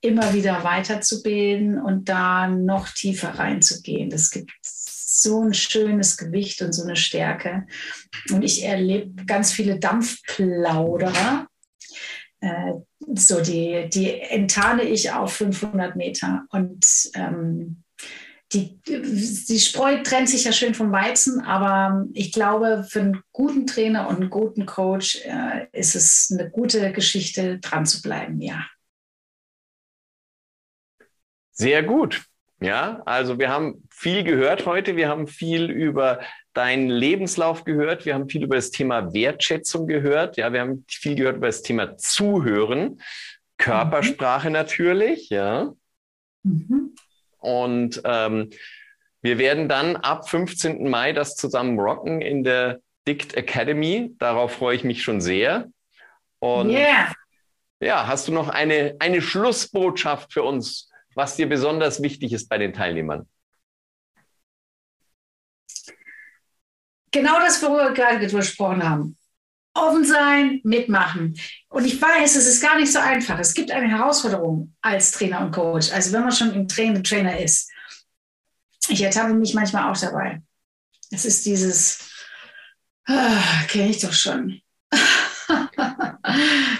immer 0.00 0.34
wieder 0.34 0.64
weiterzubilden 0.64 1.80
und 1.80 2.08
da 2.08 2.48
noch 2.48 2.88
tiefer 2.88 3.30
reinzugehen. 3.30 4.10
Das 4.10 4.30
gibt 4.30 4.52
so 4.62 5.42
ein 5.42 5.54
schönes 5.54 6.16
Gewicht 6.16 6.62
und 6.62 6.72
so 6.72 6.82
eine 6.82 6.96
Stärke. 6.96 7.66
Und 8.30 8.42
ich 8.42 8.64
erlebe 8.64 9.24
ganz 9.24 9.52
viele 9.52 9.78
Dampfplauderer. 9.78 11.48
Äh, 12.40 12.72
so, 13.14 13.40
die, 13.40 13.88
die 13.88 14.20
enttarne 14.20 14.82
ich 14.82 15.12
auf 15.12 15.32
500 15.34 15.96
Meter. 15.96 16.44
Und 16.50 16.86
ähm, 17.14 17.82
die, 18.52 18.80
die 18.86 19.58
Spreu 19.58 20.02
trennt 20.02 20.28
sich 20.28 20.44
ja 20.44 20.52
schön 20.52 20.74
vom 20.74 20.92
Weizen, 20.92 21.40
aber 21.40 22.06
ich 22.12 22.32
glaube, 22.32 22.86
für 22.88 23.00
einen 23.00 23.22
guten 23.32 23.66
Trainer 23.66 24.08
und 24.08 24.16
einen 24.16 24.30
guten 24.30 24.66
Coach 24.66 25.20
äh, 25.24 25.66
ist 25.72 25.96
es 25.96 26.30
eine 26.30 26.48
gute 26.50 26.92
Geschichte, 26.92 27.58
dran 27.58 27.86
zu 27.86 28.02
bleiben, 28.02 28.40
ja. 28.40 28.64
Sehr 31.56 31.82
gut. 31.82 32.22
Ja, 32.60 33.02
also 33.06 33.38
wir 33.38 33.50
haben 33.50 33.86
viel 33.90 34.24
gehört 34.24 34.66
heute. 34.66 34.96
Wir 34.96 35.08
haben 35.08 35.26
viel 35.26 35.70
über 35.70 36.20
deinen 36.52 36.88
Lebenslauf 36.88 37.64
gehört. 37.64 38.04
Wir 38.04 38.14
haben 38.14 38.28
viel 38.28 38.44
über 38.44 38.56
das 38.56 38.70
Thema 38.70 39.12
Wertschätzung 39.14 39.86
gehört. 39.86 40.36
Ja, 40.36 40.52
wir 40.52 40.60
haben 40.60 40.84
viel 40.86 41.16
gehört 41.16 41.36
über 41.36 41.46
das 41.46 41.62
Thema 41.62 41.96
Zuhören, 41.96 43.00
Körpersprache 43.56 44.48
mhm. 44.48 44.52
natürlich. 44.52 45.30
Ja. 45.30 45.72
Mhm. 46.42 46.94
Und 47.38 48.02
ähm, 48.04 48.50
wir 49.22 49.38
werden 49.38 49.68
dann 49.68 49.96
ab 49.96 50.28
15. 50.28 50.88
Mai 50.88 51.12
das 51.12 51.36
zusammen 51.36 51.78
rocken 51.78 52.20
in 52.20 52.44
der 52.44 52.80
Dict 53.08 53.34
Academy. 53.34 54.14
Darauf 54.18 54.52
freue 54.52 54.76
ich 54.76 54.84
mich 54.84 55.02
schon 55.02 55.22
sehr. 55.22 55.68
Und 56.38 56.70
yeah. 56.70 57.12
ja, 57.80 58.06
hast 58.06 58.28
du 58.28 58.32
noch 58.32 58.48
eine, 58.48 58.96
eine 58.98 59.22
Schlussbotschaft 59.22 60.34
für 60.34 60.42
uns 60.42 60.90
was 61.16 61.34
dir 61.34 61.48
besonders 61.48 62.02
wichtig 62.02 62.32
ist 62.32 62.48
bei 62.48 62.58
den 62.58 62.74
Teilnehmern? 62.74 63.26
Genau 67.10 67.40
das, 67.40 67.62
worüber 67.62 67.88
wir 67.88 67.94
gerade 67.94 68.26
gesprochen 68.26 68.86
haben. 68.86 69.16
Offen 69.72 70.04
sein, 70.04 70.60
mitmachen. 70.62 71.38
Und 71.68 71.86
ich 71.86 72.00
weiß, 72.00 72.36
es 72.36 72.46
ist 72.46 72.60
gar 72.60 72.78
nicht 72.78 72.92
so 72.92 72.98
einfach. 72.98 73.38
Es 73.38 73.54
gibt 73.54 73.70
eine 73.70 73.88
Herausforderung 73.88 74.74
als 74.82 75.12
Trainer 75.12 75.40
und 75.40 75.52
Coach. 75.52 75.90
Also 75.90 76.12
wenn 76.12 76.22
man 76.22 76.32
schon 76.32 76.52
im 76.52 76.68
Training 76.68 77.02
Trainer 77.02 77.40
ist. 77.40 77.70
Ich 78.88 79.02
ertappe 79.02 79.32
mich 79.32 79.54
manchmal 79.54 79.90
auch 79.90 79.98
dabei. 79.98 80.42
Es 81.10 81.24
ist 81.24 81.46
dieses, 81.46 82.10
ah, 83.06 83.64
kenne 83.68 83.88
ich 83.88 84.00
doch 84.00 84.12
schon. 84.12 84.60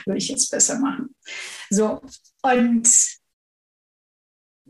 Würde 0.05 0.19
ich 0.19 0.29
jetzt 0.29 0.51
besser 0.51 0.79
machen. 0.79 1.15
So, 1.71 2.03
und 2.43 2.89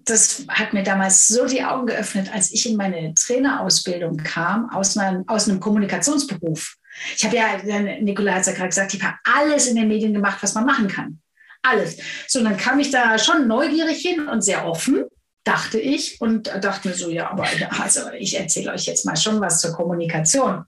das 0.07 0.45
hat 0.49 0.73
mir 0.73 0.85
damals 0.85 1.27
so 1.27 1.47
die 1.47 1.65
Augen 1.65 1.87
geöffnet, 1.87 2.33
als 2.33 2.53
ich 2.53 2.69
in 2.71 2.77
meine 2.77 3.13
Trainerausbildung 3.15 4.17
kam, 4.19 4.71
aus, 4.71 4.95
meinem, 4.95 5.29
aus 5.29 5.49
einem 5.49 5.61
Kommunikationsberuf. 5.61 6.77
Ich 7.17 7.25
habe 7.25 7.37
ja, 7.37 7.59
Nicola 8.01 8.35
hat 8.35 8.43
es 8.43 8.47
ja 8.47 8.53
gerade 8.53 8.69
gesagt, 8.69 8.95
ich 8.95 9.03
habe 9.03 9.19
alles 9.25 9.67
in 9.67 9.77
den 9.77 9.89
Medien 9.89 10.15
gemacht, 10.15 10.39
was 10.43 10.55
man 10.55 10.65
machen 10.65 10.89
kann. 10.89 11.21
Alles. 11.63 11.99
So, 12.29 12.43
dann 12.43 12.57
kam 12.57 12.79
ich 12.79 12.91
da 12.91 13.19
schon 13.19 13.49
neugierig 13.49 13.99
hin 13.99 14.29
und 14.29 14.43
sehr 14.43 14.65
offen, 14.65 15.05
dachte 15.43 15.81
ich, 15.81 16.21
und 16.21 16.47
dachte 16.47 16.89
mir 16.89 16.95
so, 16.95 17.11
ja, 17.11 17.31
aber 17.31 17.47
also 17.81 18.11
ich 18.13 18.39
erzähle 18.39 18.73
euch 18.73 18.87
jetzt 18.87 19.05
mal 19.05 19.17
schon 19.17 19.41
was 19.41 19.61
zur 19.61 19.73
Kommunikation. 19.73 20.65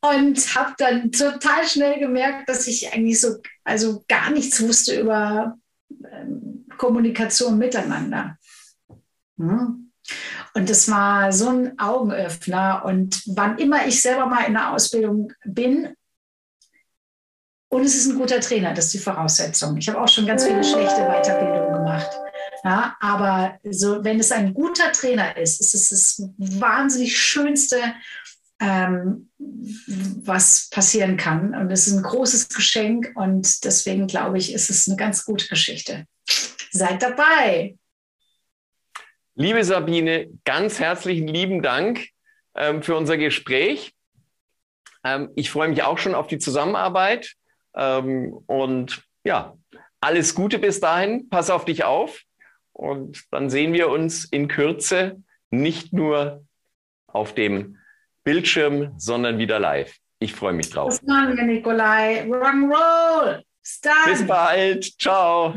Und 0.00 0.54
habe 0.54 0.74
dann 0.78 1.10
total 1.10 1.66
schnell 1.66 1.98
gemerkt, 1.98 2.48
dass 2.48 2.68
ich 2.68 2.92
eigentlich 2.92 3.20
so, 3.20 3.36
also 3.64 4.04
gar 4.06 4.30
nichts 4.30 4.60
wusste 4.60 5.00
über 5.00 5.56
ähm, 6.12 6.53
Kommunikation 6.76 7.58
miteinander. 7.58 8.38
Hm. 9.38 9.92
Und 10.54 10.70
das 10.70 10.88
war 10.90 11.32
so 11.32 11.48
ein 11.48 11.78
Augenöffner. 11.78 12.84
Und 12.84 13.22
wann 13.26 13.58
immer 13.58 13.86
ich 13.86 14.00
selber 14.00 14.26
mal 14.26 14.44
in 14.44 14.54
der 14.54 14.72
Ausbildung 14.72 15.32
bin, 15.44 15.94
und 17.74 17.84
es 17.84 17.96
ist 17.96 18.06
ein 18.06 18.18
guter 18.18 18.38
Trainer, 18.38 18.72
das 18.72 18.86
ist 18.86 18.94
die 18.94 18.98
Voraussetzung. 18.98 19.76
Ich 19.78 19.88
habe 19.88 20.00
auch 20.00 20.06
schon 20.06 20.26
ganz 20.26 20.44
viele 20.44 20.62
schlechte 20.62 21.08
Weiterbildungen 21.08 21.72
gemacht. 21.72 22.08
Ja, 22.62 22.96
aber 23.00 23.58
so, 23.68 24.04
wenn 24.04 24.20
es 24.20 24.30
ein 24.30 24.54
guter 24.54 24.92
Trainer 24.92 25.36
ist, 25.36 25.60
ist 25.60 25.74
es 25.74 25.88
das 25.88 26.22
wahnsinnig 26.38 27.18
Schönste, 27.18 27.78
ähm, 28.60 29.28
was 29.38 30.68
passieren 30.70 31.16
kann. 31.16 31.52
Und 31.54 31.70
es 31.72 31.88
ist 31.88 31.94
ein 31.94 32.04
großes 32.04 32.48
Geschenk 32.48 33.10
und 33.16 33.64
deswegen 33.64 34.06
glaube 34.06 34.38
ich, 34.38 34.52
ist 34.52 34.70
es 34.70 34.86
eine 34.86 34.96
ganz 34.96 35.24
gute 35.24 35.48
Geschichte. 35.48 36.06
Seid 36.70 37.02
dabei. 37.02 37.76
Liebe 39.36 39.64
Sabine, 39.64 40.28
ganz 40.44 40.78
herzlichen 40.78 41.26
lieben 41.26 41.62
Dank 41.62 42.08
ähm, 42.54 42.82
für 42.82 42.96
unser 42.96 43.16
Gespräch. 43.16 43.94
Ähm, 45.04 45.30
ich 45.34 45.50
freue 45.50 45.68
mich 45.68 45.82
auch 45.82 45.98
schon 45.98 46.14
auf 46.14 46.26
die 46.26 46.38
Zusammenarbeit. 46.38 47.34
Ähm, 47.74 48.32
und 48.46 49.02
ja, 49.24 49.56
alles 50.00 50.34
Gute 50.34 50.58
bis 50.58 50.80
dahin. 50.80 51.28
Pass 51.28 51.50
auf 51.50 51.64
dich 51.64 51.84
auf. 51.84 52.22
Und 52.72 53.24
dann 53.30 53.50
sehen 53.50 53.72
wir 53.72 53.88
uns 53.88 54.24
in 54.24 54.48
Kürze 54.48 55.22
nicht 55.50 55.92
nur 55.92 56.44
auf 57.06 57.34
dem 57.34 57.78
Bildschirm, 58.24 58.94
sondern 58.98 59.38
wieder 59.38 59.58
live. 59.58 59.96
Ich 60.18 60.34
freue 60.34 60.52
mich 60.52 60.70
drauf. 60.70 60.88
Das 60.90 61.02
machen 61.02 61.36
wir, 61.36 61.44
Nikolai. 61.44 62.24
Rock'n'Roll. 62.24 63.42
Bis 64.06 64.26
bald. 64.26 65.00
Ciao. 65.00 65.54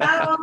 Ciao. 0.00 0.36